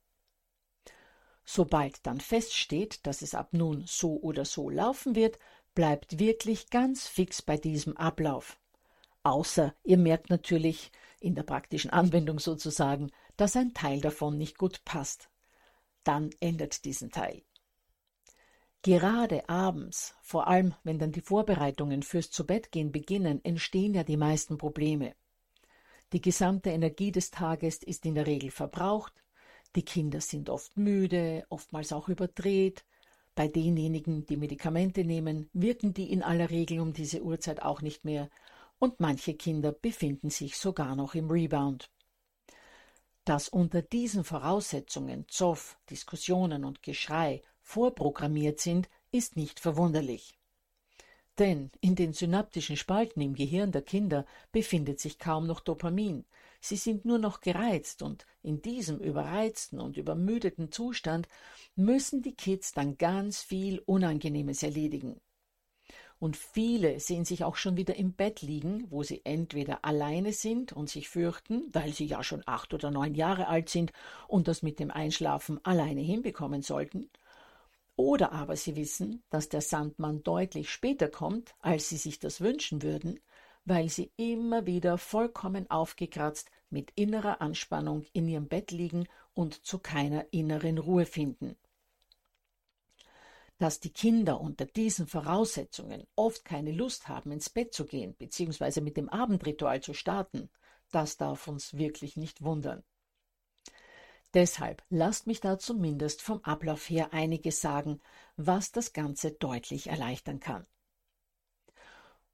Sobald 1.44 2.06
dann 2.06 2.20
feststeht, 2.20 3.06
dass 3.06 3.22
es 3.22 3.36
ab 3.36 3.50
nun 3.54 3.84
so 3.88 4.18
oder 4.22 4.46
so 4.46 4.70
laufen 4.70 5.16
wird, 5.16 5.38
bleibt 5.74 6.20
wirklich 6.20 6.70
ganz 6.70 7.08
fix 7.08 7.42
bei 7.42 7.58
diesem 7.58 7.98
Ablauf. 7.98 8.60
Außer 9.24 9.76
ihr 9.84 9.98
merkt 9.98 10.30
natürlich, 10.30 10.92
in 11.20 11.36
der 11.36 11.44
praktischen 11.44 11.92
Anwendung 11.92 12.40
sozusagen, 12.40 13.12
dass 13.38 13.56
ein 13.56 13.74
Teil 13.74 14.02
davon 14.02 14.38
nicht 14.38 14.58
gut 14.58 14.84
passt. 14.86 15.30
Dann 16.04 16.32
ändert 16.40 16.84
diesen 16.86 17.12
Teil. 17.12 17.44
Gerade 18.84 19.48
abends, 19.48 20.16
vor 20.24 20.48
allem 20.48 20.74
wenn 20.84 20.98
dann 20.98 21.12
die 21.12 21.22
Vorbereitungen 21.22 22.02
fürs 22.02 22.32
Zubettgehen 22.32 22.92
beginnen, 22.92 23.44
entstehen 23.46 23.94
ja 23.94 24.04
die 24.04 24.18
meisten 24.18 24.58
Probleme. 24.58 25.14
Die 26.14 26.22
gesamte 26.22 26.72
Energie 26.72 27.12
des 27.12 27.30
Tages 27.30 27.84
ist 27.84 28.06
in 28.06 28.16
der 28.16 28.26
Regel 28.26 28.50
verbraucht, 28.50 29.14
die 29.76 29.84
Kinder 29.84 30.20
sind 30.20 30.50
oft 30.50 30.76
müde, 30.78 31.46
oftmals 31.50 31.94
auch 31.94 32.10
überdreht, 32.10 32.84
bei 33.36 33.48
denjenigen, 33.48 34.26
die 34.26 34.36
Medikamente 34.36 35.06
nehmen, 35.06 35.50
wirken 35.54 35.94
die 35.94 36.12
in 36.12 36.24
aller 36.24 36.50
Regel 36.50 36.80
um 36.80 36.92
diese 36.92 37.22
Uhrzeit 37.22 37.62
auch 37.62 37.82
nicht 37.82 38.04
mehr, 38.04 38.30
und 38.80 39.00
manche 39.00 39.36
Kinder 39.36 39.72
befinden 39.72 40.32
sich 40.32 40.58
sogar 40.58 40.96
noch 40.96 41.14
im 41.14 41.30
Rebound. 41.30 41.90
Dass 43.26 43.48
unter 43.48 43.84
diesen 43.84 44.24
Voraussetzungen 44.24 45.26
Zoff, 45.28 45.78
Diskussionen 45.90 46.66
und 46.66 46.82
Geschrei 46.82 47.44
vorprogrammiert 47.62 48.60
sind, 48.60 48.90
ist 49.12 49.36
nicht 49.36 49.60
verwunderlich. 49.60 50.38
Denn 51.40 51.72
in 51.80 51.96
den 51.96 52.14
synaptischen 52.14 52.78
Spalten 52.78 53.22
im 53.22 53.34
Gehirn 53.34 53.72
der 53.72 53.82
Kinder 53.82 54.26
befindet 54.52 55.00
sich 55.00 55.18
kaum 55.18 55.48
noch 55.48 55.62
Dopamin. 55.62 56.26
Sie 56.60 56.76
sind 56.76 57.06
nur 57.06 57.18
noch 57.18 57.42
gereizt 57.42 58.02
und 58.02 58.26
in 58.44 58.62
diesem 58.62 59.00
überreizten 59.00 59.80
und 59.80 59.98
übermüdeten 59.98 60.72
Zustand 60.72 61.28
müssen 61.76 62.22
die 62.22 62.36
Kids 62.36 62.74
dann 62.74 62.98
ganz 62.98 63.42
viel 63.42 63.80
Unangenehmes 63.86 64.62
erledigen. 64.62 65.20
Und 66.20 66.38
viele 66.38 67.00
sehen 67.00 67.26
sich 67.26 67.44
auch 67.44 67.56
schon 67.56 67.78
wieder 67.78 67.96
im 67.96 68.14
Bett 68.14 68.44
liegen, 68.44 68.86
wo 68.92 69.02
sie 69.02 69.22
entweder 69.24 69.84
alleine 69.84 70.34
sind 70.34 70.72
und 70.72 70.88
sich 70.88 71.10
fürchten, 71.10 71.64
weil 71.74 71.94
sie 71.94 72.06
ja 72.06 72.24
schon 72.24 72.44
acht 72.46 72.76
oder 72.76 72.92
neun 72.92 73.16
Jahre 73.16 73.48
alt 73.48 73.70
sind 73.70 73.92
und 74.28 74.48
das 74.48 74.62
mit 74.62 74.80
dem 74.80 74.92
Einschlafen 74.92 75.60
alleine 75.66 76.02
hinbekommen 76.02 76.62
sollten, 76.62 77.10
oder 77.96 78.32
aber 78.32 78.56
sie 78.56 78.76
wissen, 78.76 79.24
dass 79.30 79.50
der 79.50 79.62
Sandmann 79.62 80.24
deutlich 80.24 80.70
später 80.70 81.08
kommt, 81.10 81.56
als 81.60 81.90
sie 81.90 81.98
sich 81.98 82.20
das 82.20 82.42
wünschen 82.42 82.82
würden, 82.82 83.20
weil 83.66 83.90
sie 83.90 84.12
immer 84.18 84.66
wieder 84.66 84.98
vollkommen 84.98 85.70
aufgekratzt 85.70 86.50
mit 86.70 86.92
innerer 86.96 87.42
Anspannung 87.42 88.06
in 88.14 88.28
ihrem 88.28 88.48
Bett 88.48 88.72
liegen 88.72 89.08
und 89.34 89.66
zu 89.66 89.80
keiner 89.80 90.26
inneren 90.32 90.78
Ruhe 90.78 91.06
finden. 91.06 91.56
Dass 93.58 93.80
die 93.80 93.94
Kinder 93.94 94.42
unter 94.42 94.66
diesen 94.66 95.06
Voraussetzungen 95.06 96.08
oft 96.16 96.44
keine 96.46 96.72
Lust 96.72 97.08
haben, 97.08 97.32
ins 97.32 97.50
Bett 97.50 97.74
zu 97.74 97.86
gehen 97.86 98.16
bzw. 98.16 98.82
mit 98.82 98.98
dem 98.98 99.10
Abendritual 99.10 99.82
zu 99.82 99.94
starten, 99.94 100.50
das 100.92 101.18
darf 101.18 101.48
uns 101.48 101.78
wirklich 101.78 102.18
nicht 102.18 102.42
wundern. 102.42 102.84
Deshalb 104.34 104.84
lasst 104.90 105.28
mich 105.28 105.42
da 105.42 105.60
zumindest 105.60 106.22
vom 106.22 106.42
Ablauf 106.44 106.90
her 106.90 107.14
einiges 107.14 107.60
sagen, 107.62 108.00
was 108.38 108.72
das 108.72 108.94
Ganze 108.94 109.32
deutlich 109.32 109.88
erleichtern 109.88 110.40
kann. 110.40 110.66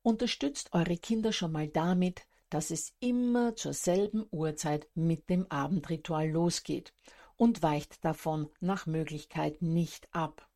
Unterstützt 0.03 0.73
eure 0.73 0.97
Kinder 0.97 1.33
schon 1.33 1.51
mal 1.51 1.67
damit, 1.67 2.27
dass 2.49 2.71
es 2.71 2.93
immer 2.99 3.55
zur 3.55 3.73
selben 3.73 4.25
Uhrzeit 4.31 4.87
mit 4.93 5.29
dem 5.29 5.51
Abendritual 5.51 6.29
losgeht 6.29 6.93
und 7.35 7.61
weicht 7.61 8.05
davon 8.05 8.49
nach 8.59 8.85
Möglichkeit 8.85 9.61
nicht 9.61 10.07
ab. 10.13 10.47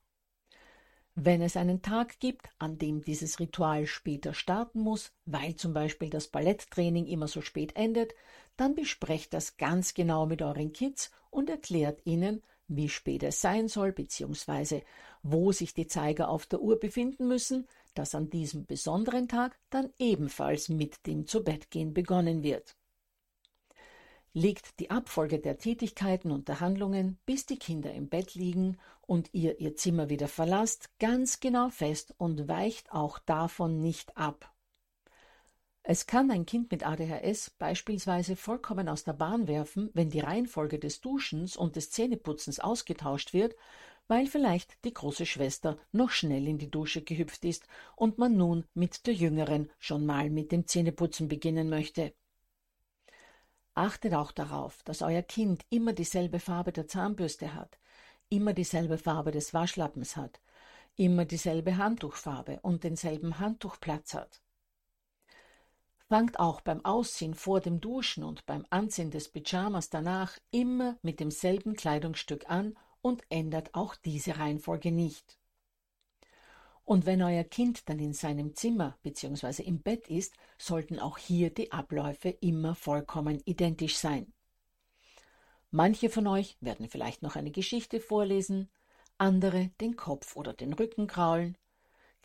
Wenn 1.15 1.41
es 1.41 1.57
einen 1.57 1.81
Tag 1.81 2.19
gibt, 2.19 2.49
an 2.57 2.77
dem 2.77 3.03
dieses 3.03 3.39
Ritual 3.39 3.85
später 3.85 4.33
starten 4.33 4.79
muss, 4.79 5.11
weil 5.25 5.55
zum 5.55 5.73
Beispiel 5.73 6.09
das 6.09 6.29
Balletttraining 6.29 7.05
immer 7.05 7.27
so 7.27 7.41
spät 7.41 7.75
endet, 7.75 8.13
dann 8.57 8.75
besprecht 8.75 9.33
das 9.33 9.57
ganz 9.57 9.93
genau 9.93 10.25
mit 10.25 10.41
euren 10.41 10.73
Kids 10.73 11.11
und 11.29 11.49
erklärt 11.49 12.05
ihnen, 12.05 12.43
wie 12.67 12.89
spät 12.89 13.23
es 13.23 13.41
sein 13.41 13.67
soll, 13.67 13.91
beziehungsweise 13.91 14.83
wo 15.23 15.51
sich 15.51 15.73
die 15.73 15.87
Zeiger 15.87 16.29
auf 16.29 16.45
der 16.45 16.61
Uhr 16.61 16.79
befinden 16.79 17.27
müssen, 17.27 17.67
dass 17.93 18.15
an 18.15 18.29
diesem 18.29 18.65
besonderen 18.65 19.27
Tag 19.27 19.57
dann 19.69 19.91
ebenfalls 19.99 20.69
mit 20.69 21.05
dem 21.05 21.27
Zubettgehen 21.27 21.93
begonnen 21.93 22.43
wird 22.43 22.75
legt 24.33 24.79
die 24.79 24.91
Abfolge 24.91 25.39
der 25.39 25.57
Tätigkeiten 25.57 26.31
und 26.31 26.47
der 26.47 26.59
Handlungen, 26.59 27.17
bis 27.25 27.45
die 27.45 27.59
Kinder 27.59 27.93
im 27.93 28.07
Bett 28.07 28.35
liegen 28.35 28.77
und 29.01 29.29
ihr 29.33 29.59
ihr 29.59 29.75
Zimmer 29.75 30.09
wieder 30.09 30.27
verlasst, 30.27 30.89
ganz 30.99 31.39
genau 31.39 31.69
fest 31.69 32.13
und 32.17 32.47
weicht 32.47 32.91
auch 32.91 33.19
davon 33.19 33.81
nicht 33.81 34.17
ab. 34.17 34.53
Es 35.83 36.05
kann 36.05 36.29
ein 36.29 36.45
Kind 36.45 36.71
mit 36.71 36.85
ADHS 36.85 37.49
beispielsweise 37.57 38.35
vollkommen 38.35 38.87
aus 38.87 39.03
der 39.03 39.13
Bahn 39.13 39.47
werfen, 39.47 39.89
wenn 39.93 40.11
die 40.11 40.19
Reihenfolge 40.19 40.77
des 40.77 41.01
Duschens 41.01 41.57
und 41.57 41.75
des 41.75 41.89
Zähneputzens 41.89 42.59
ausgetauscht 42.59 43.33
wird, 43.33 43.55
weil 44.07 44.27
vielleicht 44.27 44.83
die 44.85 44.93
große 44.93 45.25
Schwester 45.25 45.79
noch 45.91 46.11
schnell 46.11 46.47
in 46.47 46.59
die 46.59 46.69
Dusche 46.69 47.01
gehüpft 47.01 47.45
ist 47.45 47.65
und 47.95 48.19
man 48.19 48.37
nun 48.37 48.65
mit 48.75 49.07
der 49.07 49.15
Jüngeren 49.15 49.71
schon 49.79 50.05
mal 50.05 50.29
mit 50.29 50.51
dem 50.51 50.67
Zähneputzen 50.67 51.27
beginnen 51.27 51.69
möchte. 51.69 52.13
Achtet 53.73 54.13
auch 54.13 54.31
darauf, 54.31 54.83
dass 54.83 55.01
euer 55.01 55.23
Kind 55.23 55.65
immer 55.69 55.93
dieselbe 55.93 56.39
Farbe 56.39 56.73
der 56.73 56.87
Zahnbürste 56.87 57.55
hat, 57.55 57.79
immer 58.29 58.53
dieselbe 58.53 58.97
Farbe 58.99 59.31
des 59.31 59.53
Waschlappens 59.53 60.15
hat, 60.15 60.41
immer 60.95 61.25
dieselbe 61.25 61.77
Handtuchfarbe 61.77 62.59
und 62.61 62.83
denselben 62.83 63.39
Handtuchplatz 63.39 64.13
hat. 64.13 64.40
Fangt 66.11 66.41
auch 66.41 66.59
beim 66.59 66.83
Ausziehen 66.83 67.35
vor 67.35 67.61
dem 67.61 67.79
Duschen 67.79 68.25
und 68.25 68.45
beim 68.45 68.65
Anziehen 68.69 69.11
des 69.11 69.29
Pyjamas 69.29 69.89
danach 69.89 70.37
immer 70.51 70.97
mit 71.03 71.21
demselben 71.21 71.73
Kleidungsstück 71.73 72.49
an 72.49 72.77
und 73.01 73.23
ändert 73.29 73.73
auch 73.75 73.95
diese 73.95 74.37
Reihenfolge 74.37 74.91
nicht. 74.91 75.39
Und 76.83 77.05
wenn 77.05 77.21
euer 77.23 77.45
Kind 77.45 77.87
dann 77.87 77.99
in 77.99 78.11
seinem 78.11 78.55
Zimmer 78.55 78.97
bzw. 79.03 79.63
im 79.63 79.81
Bett 79.81 80.09
ist, 80.09 80.33
sollten 80.57 80.99
auch 80.99 81.17
hier 81.17 81.49
die 81.49 81.71
Abläufe 81.71 82.27
immer 82.27 82.75
vollkommen 82.75 83.41
identisch 83.45 83.95
sein. 83.95 84.33
Manche 85.69 86.09
von 86.09 86.27
euch 86.27 86.57
werden 86.59 86.89
vielleicht 86.89 87.21
noch 87.21 87.37
eine 87.37 87.51
Geschichte 87.51 88.01
vorlesen, 88.01 88.69
andere 89.17 89.69
den 89.79 89.95
Kopf 89.95 90.35
oder 90.35 90.51
den 90.51 90.73
Rücken 90.73 91.07
kraulen, 91.07 91.57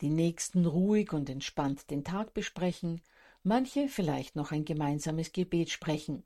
die 0.01 0.09
nächsten 0.09 0.65
ruhig 0.65 1.13
und 1.13 1.29
entspannt 1.29 1.89
den 1.89 2.03
Tag 2.03 2.33
besprechen, 2.33 3.01
manche 3.47 3.87
vielleicht 3.87 4.35
noch 4.35 4.51
ein 4.51 4.65
gemeinsames 4.65 5.31
Gebet 5.31 5.69
sprechen. 5.69 6.23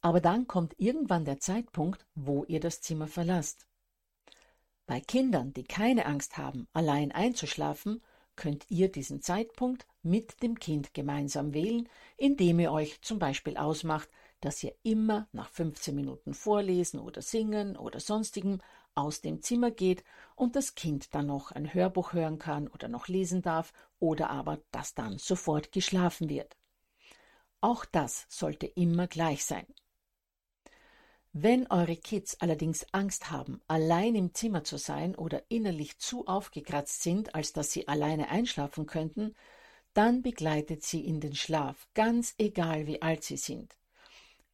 Aber 0.00 0.20
dann 0.20 0.46
kommt 0.46 0.74
irgendwann 0.78 1.24
der 1.24 1.40
Zeitpunkt, 1.40 2.06
wo 2.14 2.44
ihr 2.44 2.60
das 2.60 2.80
Zimmer 2.80 3.06
verlasst. 3.06 3.66
Bei 4.86 5.00
Kindern, 5.00 5.52
die 5.52 5.64
keine 5.64 6.06
Angst 6.06 6.36
haben, 6.38 6.68
allein 6.72 7.12
einzuschlafen, 7.12 8.02
könnt 8.36 8.70
ihr 8.70 8.90
diesen 8.90 9.20
Zeitpunkt 9.20 9.86
mit 10.02 10.42
dem 10.42 10.58
Kind 10.58 10.94
gemeinsam 10.94 11.52
wählen, 11.52 11.88
indem 12.16 12.60
ihr 12.60 12.72
euch 12.72 13.00
zum 13.02 13.18
Beispiel 13.18 13.56
ausmacht, 13.56 14.08
dass 14.40 14.62
ihr 14.62 14.74
immer 14.84 15.28
nach 15.32 15.50
15 15.50 15.94
Minuten 15.94 16.34
Vorlesen 16.34 17.00
oder 17.00 17.20
Singen 17.20 17.76
oder 17.76 17.98
sonstigem 17.98 18.60
aus 18.94 19.20
dem 19.20 19.42
Zimmer 19.42 19.70
geht 19.70 20.04
und 20.34 20.56
das 20.56 20.74
Kind 20.74 21.14
dann 21.14 21.26
noch 21.26 21.52
ein 21.52 21.72
Hörbuch 21.74 22.12
hören 22.12 22.38
kann 22.38 22.68
oder 22.68 22.88
noch 22.88 23.08
lesen 23.08 23.42
darf 23.42 23.72
oder 24.00 24.30
aber 24.30 24.60
dass 24.70 24.94
dann 24.94 25.18
sofort 25.18 25.72
geschlafen 25.72 26.28
wird. 26.28 26.56
Auch 27.60 27.84
das 27.84 28.26
sollte 28.28 28.66
immer 28.66 29.06
gleich 29.06 29.44
sein. 29.44 29.66
Wenn 31.32 31.66
eure 31.66 31.96
Kids 31.96 32.40
allerdings 32.40 32.86
Angst 32.92 33.30
haben, 33.30 33.60
allein 33.68 34.14
im 34.14 34.34
Zimmer 34.34 34.64
zu 34.64 34.78
sein 34.78 35.14
oder 35.14 35.42
innerlich 35.48 35.98
zu 35.98 36.26
aufgekratzt 36.26 37.02
sind, 37.02 37.34
als 37.34 37.52
dass 37.52 37.70
sie 37.70 37.86
alleine 37.86 38.28
einschlafen 38.30 38.86
könnten, 38.86 39.34
dann 39.92 40.22
begleitet 40.22 40.82
sie 40.82 41.04
in 41.04 41.20
den 41.20 41.34
Schlaf, 41.34 41.88
ganz 41.94 42.34
egal 42.38 42.86
wie 42.86 43.02
alt 43.02 43.24
sie 43.24 43.36
sind. 43.36 43.76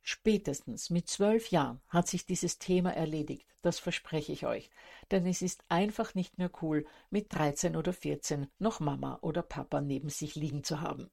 Spätestens 0.06 0.90
mit 0.90 1.08
zwölf 1.08 1.50
Jahren 1.50 1.80
hat 1.88 2.08
sich 2.08 2.26
dieses 2.26 2.58
Thema 2.58 2.92
erledigt, 2.92 3.48
das 3.62 3.78
verspreche 3.78 4.32
ich 4.32 4.44
euch, 4.44 4.68
denn 5.10 5.24
es 5.24 5.40
ist 5.40 5.64
einfach 5.70 6.14
nicht 6.14 6.36
mehr 6.36 6.50
cool, 6.60 6.84
mit 7.08 7.32
13 7.32 7.74
oder 7.74 7.94
14 7.94 8.48
noch 8.58 8.80
Mama 8.80 9.18
oder 9.22 9.40
Papa 9.40 9.80
neben 9.80 10.10
sich 10.10 10.34
liegen 10.34 10.62
zu 10.62 10.82
haben. 10.82 11.10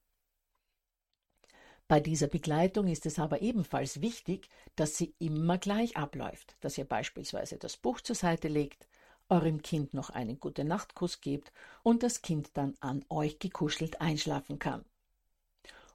Bei 1.87 2.01
dieser 2.01 2.27
Begleitung 2.27 2.87
ist 2.87 3.05
es 3.05 3.17
aber 3.17 3.41
ebenfalls 3.41 4.01
wichtig, 4.01 4.49
dass 4.75 4.97
sie 4.97 5.15
immer 5.19 5.57
gleich 5.57 5.95
abläuft, 5.95 6.57
dass 6.59 6.77
ihr 6.77 6.85
beispielsweise 6.85 7.57
das 7.57 7.77
Buch 7.77 8.01
zur 8.01 8.17
Seite 8.17 8.49
legt, 8.49 8.89
eurem 9.29 9.61
Kind 9.61 9.93
noch 9.93 10.09
einen 10.09 10.37
gute 10.37 10.65
Nachtkuss 10.65 11.21
gebt 11.21 11.53
und 11.81 12.03
das 12.03 12.21
Kind 12.21 12.49
dann 12.55 12.75
an 12.81 13.05
euch 13.07 13.39
gekuschelt 13.39 14.01
einschlafen 14.01 14.59
kann. 14.59 14.83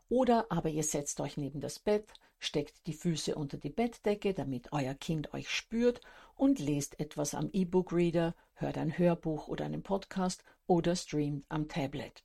Oder 0.08 0.46
aber 0.50 0.70
ihr 0.70 0.84
setzt 0.84 1.20
euch 1.20 1.36
neben 1.36 1.60
das 1.60 1.78
Bett, 1.78 2.10
steckt 2.38 2.86
die 2.86 2.92
Füße 2.92 3.34
unter 3.34 3.56
die 3.56 3.70
Bettdecke, 3.70 4.34
damit 4.34 4.72
euer 4.72 4.94
Kind 4.94 5.32
euch 5.34 5.48
spürt 5.50 6.00
und 6.34 6.58
lest 6.58 7.00
etwas 7.00 7.34
am 7.34 7.50
E-Book-Reader, 7.52 8.34
hört 8.54 8.78
ein 8.78 8.96
Hörbuch 8.96 9.48
oder 9.48 9.64
einen 9.64 9.82
Podcast 9.82 10.44
oder 10.66 10.96
streamt 10.96 11.44
am 11.48 11.68
Tablet. 11.68 12.24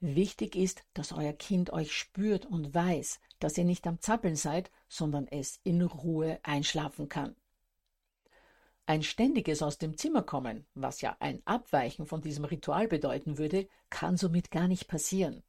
Wichtig 0.00 0.54
ist, 0.54 0.84
dass 0.94 1.12
euer 1.12 1.32
Kind 1.32 1.72
euch 1.72 1.92
spürt 1.92 2.46
und 2.46 2.72
weiß, 2.72 3.18
dass 3.40 3.58
ihr 3.58 3.64
nicht 3.64 3.86
am 3.86 4.00
Zappeln 4.00 4.36
seid, 4.36 4.70
sondern 4.88 5.26
es 5.26 5.58
in 5.64 5.82
Ruhe 5.82 6.38
einschlafen 6.44 7.08
kann. 7.08 7.34
Ein 8.86 9.02
ständiges 9.02 9.60
aus 9.60 9.76
dem 9.76 9.98
Zimmer 9.98 10.22
kommen, 10.22 10.66
was 10.74 11.00
ja 11.00 11.16
ein 11.20 11.42
Abweichen 11.44 12.06
von 12.06 12.22
diesem 12.22 12.44
Ritual 12.44 12.88
bedeuten 12.88 13.36
würde, 13.36 13.68
kann 13.90 14.16
somit 14.16 14.50
gar 14.50 14.68
nicht 14.68 14.88
passieren. 14.88 15.42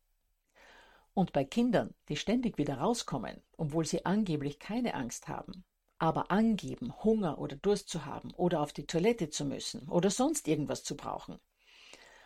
Und 1.13 1.31
bei 1.31 1.45
Kindern, 1.45 1.93
die 2.09 2.17
ständig 2.17 2.57
wieder 2.57 2.79
rauskommen, 2.79 3.41
obwohl 3.59 3.85
sie 3.85 4.05
angeblich 4.05 4.59
keine 4.59 4.93
Angst 4.93 5.27
haben, 5.27 5.63
aber 5.97 6.31
angeben, 6.31 6.93
Hunger 7.03 7.39
oder 7.39 7.57
Durst 7.57 7.89
zu 7.89 8.05
haben 8.05 8.33
oder 8.35 8.61
auf 8.61 8.71
die 8.71 8.87
Toilette 8.87 9.29
zu 9.29 9.45
müssen 9.45 9.87
oder 9.89 10.09
sonst 10.09 10.47
irgendwas 10.47 10.83
zu 10.83 10.95
brauchen. 10.95 11.39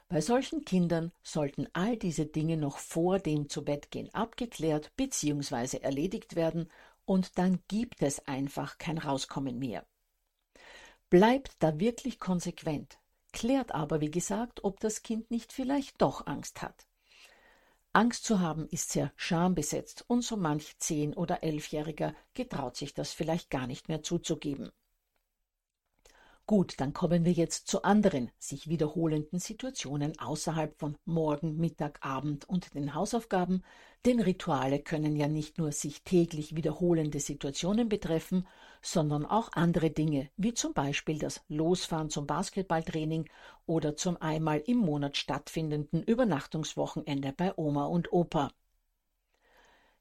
Bei 0.10 0.22
solchen 0.22 0.64
Kindern 0.64 1.12
sollten 1.24 1.68
all 1.74 1.98
diese 1.98 2.28
Dinge 2.28 2.56
noch 2.58 2.78
vor 2.78 3.18
dem 3.18 3.50
Zubettgehen 3.50 4.14
abgeklärt 4.14 4.96
bzw. 4.96 5.78
erledigt 5.78 6.36
werden 6.36 6.70
und 7.06 7.38
dann 7.40 7.64
gibt 7.68 8.04
es 8.04 8.28
einfach 8.28 8.78
kein 8.78 9.00
Rauskommen 9.00 9.58
mehr. 9.58 9.86
Bleibt 11.10 11.56
da 11.60 11.80
wirklich 11.80 12.20
konsequent, 12.20 13.00
klärt 13.32 13.74
aber, 13.74 14.02
wie 14.02 14.12
gesagt, 14.12 14.64
ob 14.64 14.80
das 14.80 15.02
Kind 15.02 15.32
nicht 15.32 15.52
vielleicht 15.52 16.02
doch 16.02 16.28
Angst 16.28 16.62
hat. 16.62 16.86
Angst 17.96 18.26
zu 18.26 18.40
haben 18.40 18.68
ist 18.70 18.90
sehr 18.90 19.14
schambesetzt 19.16 20.04
und 20.08 20.24
so 20.24 20.36
manch 20.36 20.78
zehn- 20.80 21.14
oder 21.14 21.44
elfjähriger 21.44 22.16
getraut 22.34 22.76
sich 22.76 22.96
das 22.96 23.14
vielleicht 23.14 23.52
gar 23.52 23.68
nicht 23.68 23.88
mehr 23.88 24.02
zuzugeben. 24.02 24.72
Gut, 26.46 26.80
dann 26.80 26.94
kommen 26.94 27.26
wir 27.26 27.34
jetzt 27.34 27.68
zu 27.68 27.84
anderen 27.84 28.32
sich 28.38 28.70
wiederholenden 28.70 29.40
Situationen 29.40 30.18
außerhalb 30.20 30.78
von 30.80 30.98
Morgen, 31.06 31.58
Mittag, 31.58 32.00
Abend 32.06 32.48
und 32.48 32.74
den 32.76 32.94
Hausaufgaben, 32.94 33.62
denn 34.06 34.20
Rituale 34.22 34.80
können 34.80 35.16
ja 35.18 35.28
nicht 35.28 35.58
nur 35.58 35.72
sich 35.74 36.04
täglich 36.04 36.56
wiederholende 36.56 37.20
Situationen 37.20 37.90
betreffen, 37.90 38.48
sondern 38.82 39.26
auch 39.26 39.50
andere 39.54 39.90
Dinge, 39.90 40.30
wie 40.38 40.54
zum 40.54 40.74
Beispiel 40.74 41.20
das 41.20 41.42
Losfahren 41.50 42.10
zum 42.10 42.26
Basketballtraining 42.26 43.30
oder 43.66 43.96
zum 43.98 44.22
einmal 44.22 44.60
im 44.66 44.78
Monat 44.78 45.18
stattfindenden 45.18 46.04
Übernachtungswochenende 46.04 47.34
bei 47.34 47.54
Oma 47.58 47.86
und 47.86 48.12
Opa. 48.14 48.52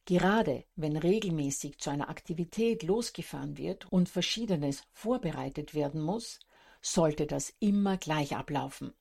Gerade 0.05 0.65
wenn 0.75 0.97
regelmäßig 0.97 1.79
zu 1.79 1.91
einer 1.91 2.09
Aktivität 2.09 2.83
losgefahren 2.83 3.57
wird 3.57 3.91
und 3.93 4.09
Verschiedenes 4.09 4.83
vorbereitet 4.93 5.75
werden 5.75 6.01
muss, 6.01 6.41
sollte 6.81 7.27
das 7.27 7.55
immer 7.61 7.97
gleich 7.97 8.35
ablaufen. 8.35 8.93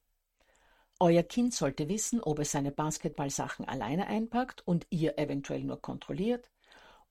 Euer 0.99 1.23
Kind 1.23 1.55
sollte 1.55 1.89
wissen, 1.89 2.21
ob 2.21 2.37
es 2.37 2.51
seine 2.51 2.71
Basketballsachen 2.71 3.67
alleine 3.67 4.05
einpackt 4.05 4.67
und 4.67 4.85
ihr 4.91 5.17
eventuell 5.17 5.63
nur 5.63 5.81
kontrolliert, 5.81 6.51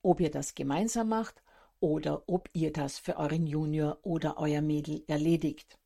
ob 0.01 0.21
ihr 0.21 0.31
das 0.31 0.55
gemeinsam 0.55 1.09
macht 1.09 1.43
oder 1.81 2.23
ob 2.27 2.49
ihr 2.53 2.71
das 2.71 2.97
für 2.97 3.17
euren 3.17 3.45
Junior 3.45 3.99
oder 4.03 4.37
euer 4.37 4.61
Mädel 4.61 5.03
erledigt. 5.07 5.77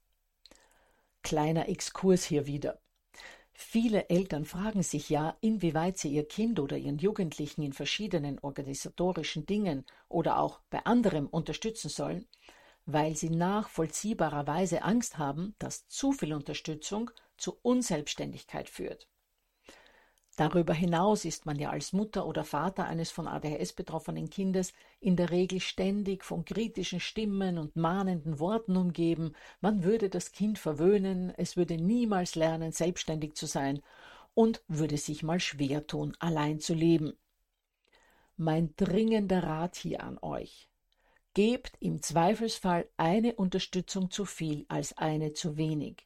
Kleiner 1.23 1.67
Exkurs 1.67 2.23
hier 2.25 2.45
wieder. 2.45 2.79
Viele 3.57 4.09
Eltern 4.09 4.43
fragen 4.43 4.83
sich 4.83 5.09
ja, 5.09 5.37
inwieweit 5.39 5.97
sie 5.97 6.09
ihr 6.09 6.27
Kind 6.27 6.59
oder 6.59 6.75
ihren 6.75 6.97
Jugendlichen 6.97 7.61
in 7.61 7.71
verschiedenen 7.71 8.37
organisatorischen 8.39 9.45
Dingen 9.45 9.85
oder 10.09 10.39
auch 10.39 10.59
bei 10.69 10.85
anderem 10.85 11.27
unterstützen 11.27 11.87
sollen, 11.87 12.27
weil 12.85 13.15
sie 13.15 13.29
nachvollziehbarerweise 13.29 14.83
Angst 14.83 15.17
haben, 15.17 15.55
dass 15.57 15.87
zu 15.87 16.11
viel 16.11 16.33
Unterstützung 16.33 17.11
zu 17.37 17.57
Unselbstständigkeit 17.61 18.69
führt. 18.69 19.07
Darüber 20.37 20.73
hinaus 20.73 21.23
ist 21.23 21.45
man 21.45 21.57
ja 21.57 21.69
als 21.69 21.93
Mutter 21.93 22.27
oder 22.27 22.43
Vater 22.43 22.85
eines 22.85 23.09
von 23.09 23.25
ADHS 23.25 23.71
betroffenen 23.71 24.29
Kindes 24.29 24.73
in 24.99 25.15
der 25.15 25.29
Regel 25.29 25.61
ständig 25.61 26.25
von 26.25 26.43
kritischen 26.43 26.99
Stimmen 26.99 27.57
und 27.57 27.77
mahnenden 27.77 28.37
Worten 28.39 28.75
umgeben, 28.75 29.33
man 29.61 29.85
würde 29.85 30.09
das 30.09 30.33
Kind 30.33 30.59
verwöhnen, 30.59 31.33
es 31.37 31.55
würde 31.55 31.77
niemals 31.77 32.35
lernen, 32.35 32.73
selbstständig 32.73 33.35
zu 33.35 33.45
sein 33.45 33.81
und 34.33 34.61
würde 34.67 34.97
sich 34.97 35.23
mal 35.23 35.39
schwer 35.39 35.87
tun, 35.87 36.13
allein 36.19 36.59
zu 36.59 36.73
leben. 36.73 37.13
Mein 38.35 38.75
dringender 38.75 39.41
Rat 39.41 39.77
hier 39.77 40.03
an 40.03 40.17
euch. 40.21 40.67
Gebt 41.33 41.77
im 41.79 42.01
Zweifelsfall 42.01 42.89
eine 42.97 43.35
Unterstützung 43.35 44.11
zu 44.11 44.25
viel 44.25 44.65
als 44.67 44.97
eine 44.97 45.31
zu 45.31 45.55
wenig. 45.55 46.05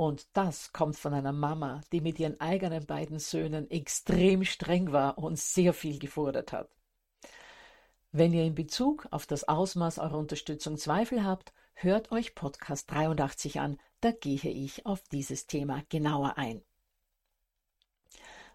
Und 0.00 0.28
das 0.32 0.72
kommt 0.72 0.96
von 0.96 1.12
einer 1.12 1.30
Mama, 1.34 1.82
die 1.92 2.00
mit 2.00 2.18
ihren 2.18 2.40
eigenen 2.40 2.86
beiden 2.86 3.18
Söhnen 3.18 3.70
extrem 3.70 4.46
streng 4.46 4.92
war 4.92 5.18
und 5.18 5.38
sehr 5.38 5.74
viel 5.74 5.98
gefordert 5.98 6.54
hat. 6.54 6.70
Wenn 8.10 8.32
ihr 8.32 8.44
in 8.44 8.54
Bezug 8.54 9.06
auf 9.10 9.26
das 9.26 9.46
Ausmaß 9.46 9.98
eurer 9.98 10.16
Unterstützung 10.16 10.78
Zweifel 10.78 11.22
habt, 11.22 11.52
hört 11.74 12.12
euch 12.12 12.34
Podcast 12.34 12.90
83 12.90 13.60
an, 13.60 13.78
da 14.00 14.10
gehe 14.10 14.50
ich 14.50 14.86
auf 14.86 15.06
dieses 15.08 15.46
Thema 15.46 15.82
genauer 15.90 16.38
ein. 16.38 16.62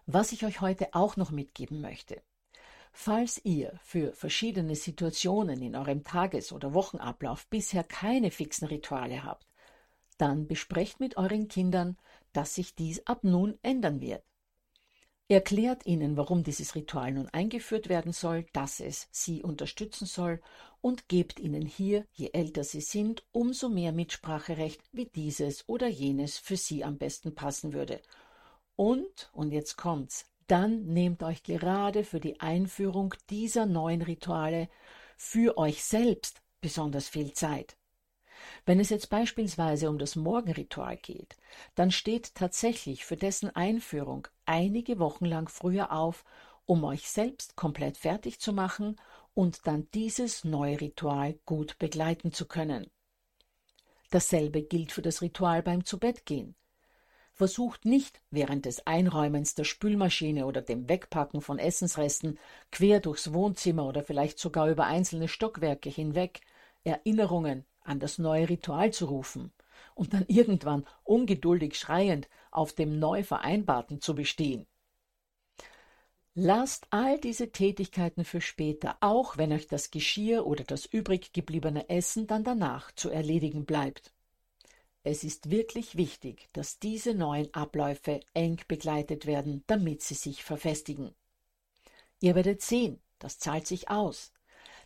Was 0.06 0.32
ich 0.32 0.44
euch 0.44 0.60
heute 0.60 0.94
auch 0.94 1.16
noch 1.16 1.30
mitgeben 1.30 1.80
möchte. 1.80 2.22
Falls 2.90 3.40
ihr 3.44 3.78
für 3.84 4.12
verschiedene 4.14 4.74
Situationen 4.74 5.62
in 5.62 5.76
eurem 5.76 6.02
Tages- 6.02 6.50
oder 6.50 6.74
Wochenablauf 6.74 7.46
bisher 7.46 7.84
keine 7.84 8.32
fixen 8.32 8.66
Rituale 8.66 9.22
habt, 9.22 9.46
dann 10.18 10.46
besprecht 10.46 11.00
mit 11.00 11.16
euren 11.16 11.48
Kindern, 11.48 11.96
dass 12.32 12.54
sich 12.54 12.74
dies 12.74 13.06
ab 13.06 13.24
nun 13.24 13.58
ändern 13.62 14.00
wird. 14.00 14.22
Erklärt 15.28 15.86
ihnen, 15.86 16.16
warum 16.16 16.44
dieses 16.44 16.76
Ritual 16.76 17.10
nun 17.12 17.28
eingeführt 17.30 17.88
werden 17.88 18.12
soll, 18.12 18.46
dass 18.52 18.78
es 18.78 19.08
sie 19.10 19.42
unterstützen 19.42 20.06
soll 20.06 20.40
und 20.80 21.08
gebt 21.08 21.40
ihnen 21.40 21.66
hier, 21.66 22.06
je 22.12 22.30
älter 22.32 22.62
sie 22.62 22.80
sind, 22.80 23.24
umso 23.32 23.68
mehr 23.68 23.90
Mitspracherecht, 23.90 24.80
wie 24.92 25.06
dieses 25.06 25.68
oder 25.68 25.88
jenes 25.88 26.38
für 26.38 26.56
sie 26.56 26.84
am 26.84 26.96
besten 26.96 27.34
passen 27.34 27.72
würde. 27.72 28.00
Und, 28.76 29.30
und 29.32 29.50
jetzt 29.50 29.76
kommt's, 29.76 30.26
dann 30.46 30.84
nehmt 30.84 31.24
euch 31.24 31.42
gerade 31.42 32.04
für 32.04 32.20
die 32.20 32.38
Einführung 32.38 33.14
dieser 33.28 33.66
neuen 33.66 34.02
Rituale 34.02 34.68
für 35.16 35.58
euch 35.58 35.82
selbst 35.82 36.40
besonders 36.60 37.08
viel 37.08 37.32
Zeit. 37.32 37.76
Wenn 38.64 38.80
es 38.80 38.90
jetzt 38.90 39.10
beispielsweise 39.10 39.88
um 39.88 39.98
das 39.98 40.16
Morgenritual 40.16 40.96
geht, 40.96 41.36
dann 41.74 41.90
steht 41.90 42.34
tatsächlich 42.34 43.04
für 43.04 43.16
dessen 43.16 43.54
Einführung 43.54 44.28
einige 44.44 44.98
Wochen 44.98 45.24
lang 45.24 45.48
früher 45.48 45.92
auf, 45.92 46.24
um 46.66 46.84
euch 46.84 47.08
selbst 47.08 47.56
komplett 47.56 47.96
fertig 47.96 48.40
zu 48.40 48.52
machen 48.52 48.96
und 49.34 49.66
dann 49.66 49.88
dieses 49.94 50.44
neue 50.44 50.80
Ritual 50.80 51.38
gut 51.44 51.78
begleiten 51.78 52.32
zu 52.32 52.46
können. 52.46 52.90
Dasselbe 54.10 54.62
gilt 54.62 54.92
für 54.92 55.02
das 55.02 55.22
Ritual 55.22 55.62
beim 55.62 55.84
Zubettgehen. 55.84 56.54
Versucht 57.32 57.84
nicht, 57.84 58.22
während 58.30 58.64
des 58.64 58.86
Einräumens 58.86 59.54
der 59.54 59.64
Spülmaschine 59.64 60.46
oder 60.46 60.62
dem 60.62 60.88
Wegpacken 60.88 61.42
von 61.42 61.58
Essensresten 61.58 62.38
quer 62.72 63.00
durchs 63.00 63.34
Wohnzimmer 63.34 63.86
oder 63.86 64.02
vielleicht 64.02 64.38
sogar 64.38 64.70
über 64.70 64.86
einzelne 64.86 65.28
Stockwerke 65.28 65.90
hinweg 65.90 66.40
Erinnerungen 66.82 67.66
an 67.86 68.00
das 68.00 68.18
neue 68.18 68.48
Ritual 68.48 68.92
zu 68.92 69.06
rufen 69.06 69.52
und 69.94 70.12
dann 70.12 70.24
irgendwann 70.28 70.86
ungeduldig 71.04 71.78
schreiend 71.78 72.28
auf 72.50 72.72
dem 72.72 72.98
neu 72.98 73.22
vereinbarten 73.22 74.00
zu 74.00 74.14
bestehen. 74.14 74.66
Lasst 76.34 76.86
all 76.90 77.18
diese 77.18 77.50
Tätigkeiten 77.50 78.24
für 78.24 78.42
später, 78.42 78.98
auch 79.00 79.38
wenn 79.38 79.52
euch 79.52 79.68
das 79.68 79.90
Geschirr 79.90 80.46
oder 80.46 80.64
das 80.64 80.84
übrig 80.84 81.32
gebliebene 81.32 81.88
Essen 81.88 82.26
dann 82.26 82.44
danach 82.44 82.92
zu 82.92 83.08
erledigen 83.08 83.64
bleibt. 83.64 84.12
Es 85.02 85.24
ist 85.24 85.50
wirklich 85.50 85.96
wichtig, 85.96 86.50
dass 86.52 86.78
diese 86.78 87.14
neuen 87.14 87.54
Abläufe 87.54 88.20
eng 88.34 88.60
begleitet 88.68 89.24
werden, 89.24 89.64
damit 89.66 90.02
sie 90.02 90.14
sich 90.14 90.44
verfestigen. 90.44 91.14
Ihr 92.20 92.34
werdet 92.34 92.60
sehen, 92.60 93.00
das 93.18 93.38
zahlt 93.38 93.66
sich 93.66 93.88
aus. 93.88 94.32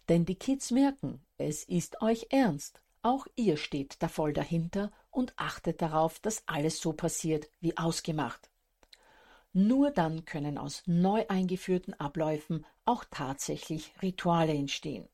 Denn 0.08 0.24
die 0.24 0.36
Kids 0.36 0.70
merken, 0.70 1.20
es 1.36 1.64
ist 1.64 2.00
euch 2.00 2.26
ernst 2.30 2.80
auch 3.02 3.26
ihr 3.36 3.56
steht 3.56 4.02
da 4.02 4.08
voll 4.08 4.32
dahinter 4.32 4.90
und 5.10 5.32
achtet 5.36 5.82
darauf, 5.82 6.18
dass 6.20 6.42
alles 6.46 6.80
so 6.80 6.92
passiert 6.92 7.48
wie 7.60 7.76
ausgemacht. 7.76 8.50
Nur 9.52 9.90
dann 9.90 10.24
können 10.24 10.58
aus 10.58 10.84
neu 10.86 11.24
eingeführten 11.28 11.94
Abläufen 11.94 12.64
auch 12.84 13.04
tatsächlich 13.10 13.92
Rituale 14.00 14.54
entstehen. 14.54 15.08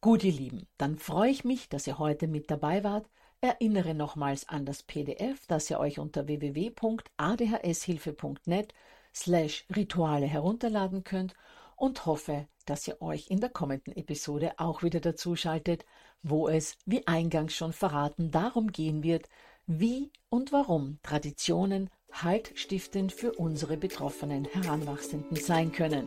Gut, 0.00 0.24
ihr 0.24 0.32
Lieben, 0.32 0.66
dann 0.78 0.98
freue 0.98 1.30
ich 1.30 1.44
mich, 1.44 1.68
dass 1.68 1.86
ihr 1.86 1.98
heute 1.98 2.26
mit 2.28 2.50
dabei 2.50 2.82
wart. 2.84 3.10
Erinnere 3.40 3.94
nochmals 3.94 4.48
an 4.48 4.66
das 4.66 4.82
PDF, 4.82 5.46
das 5.46 5.70
ihr 5.70 5.78
euch 5.78 5.98
unter 5.98 6.26
www.adhshilfe.net 6.26 8.74
slash 9.14 9.64
Rituale 9.74 10.26
herunterladen 10.26 11.04
könnt 11.04 11.34
und 11.76 12.06
hoffe, 12.06 12.48
dass 12.64 12.88
ihr 12.88 13.00
euch 13.00 13.30
in 13.30 13.40
der 13.40 13.50
kommenden 13.50 13.94
Episode 13.96 14.54
auch 14.58 14.82
wieder 14.82 15.00
dazuschaltet, 15.00 15.84
wo 16.22 16.48
es, 16.48 16.76
wie 16.84 17.06
eingangs 17.06 17.54
schon 17.54 17.72
verraten, 17.72 18.30
darum 18.30 18.72
gehen 18.72 19.02
wird, 19.02 19.28
wie 19.66 20.10
und 20.28 20.52
warum 20.52 20.98
Traditionen 21.02 21.90
haltstiftend 22.12 23.12
für 23.12 23.32
unsere 23.32 23.76
betroffenen 23.76 24.44
Heranwachsenden 24.44 25.36
sein 25.36 25.72
können. 25.72 26.06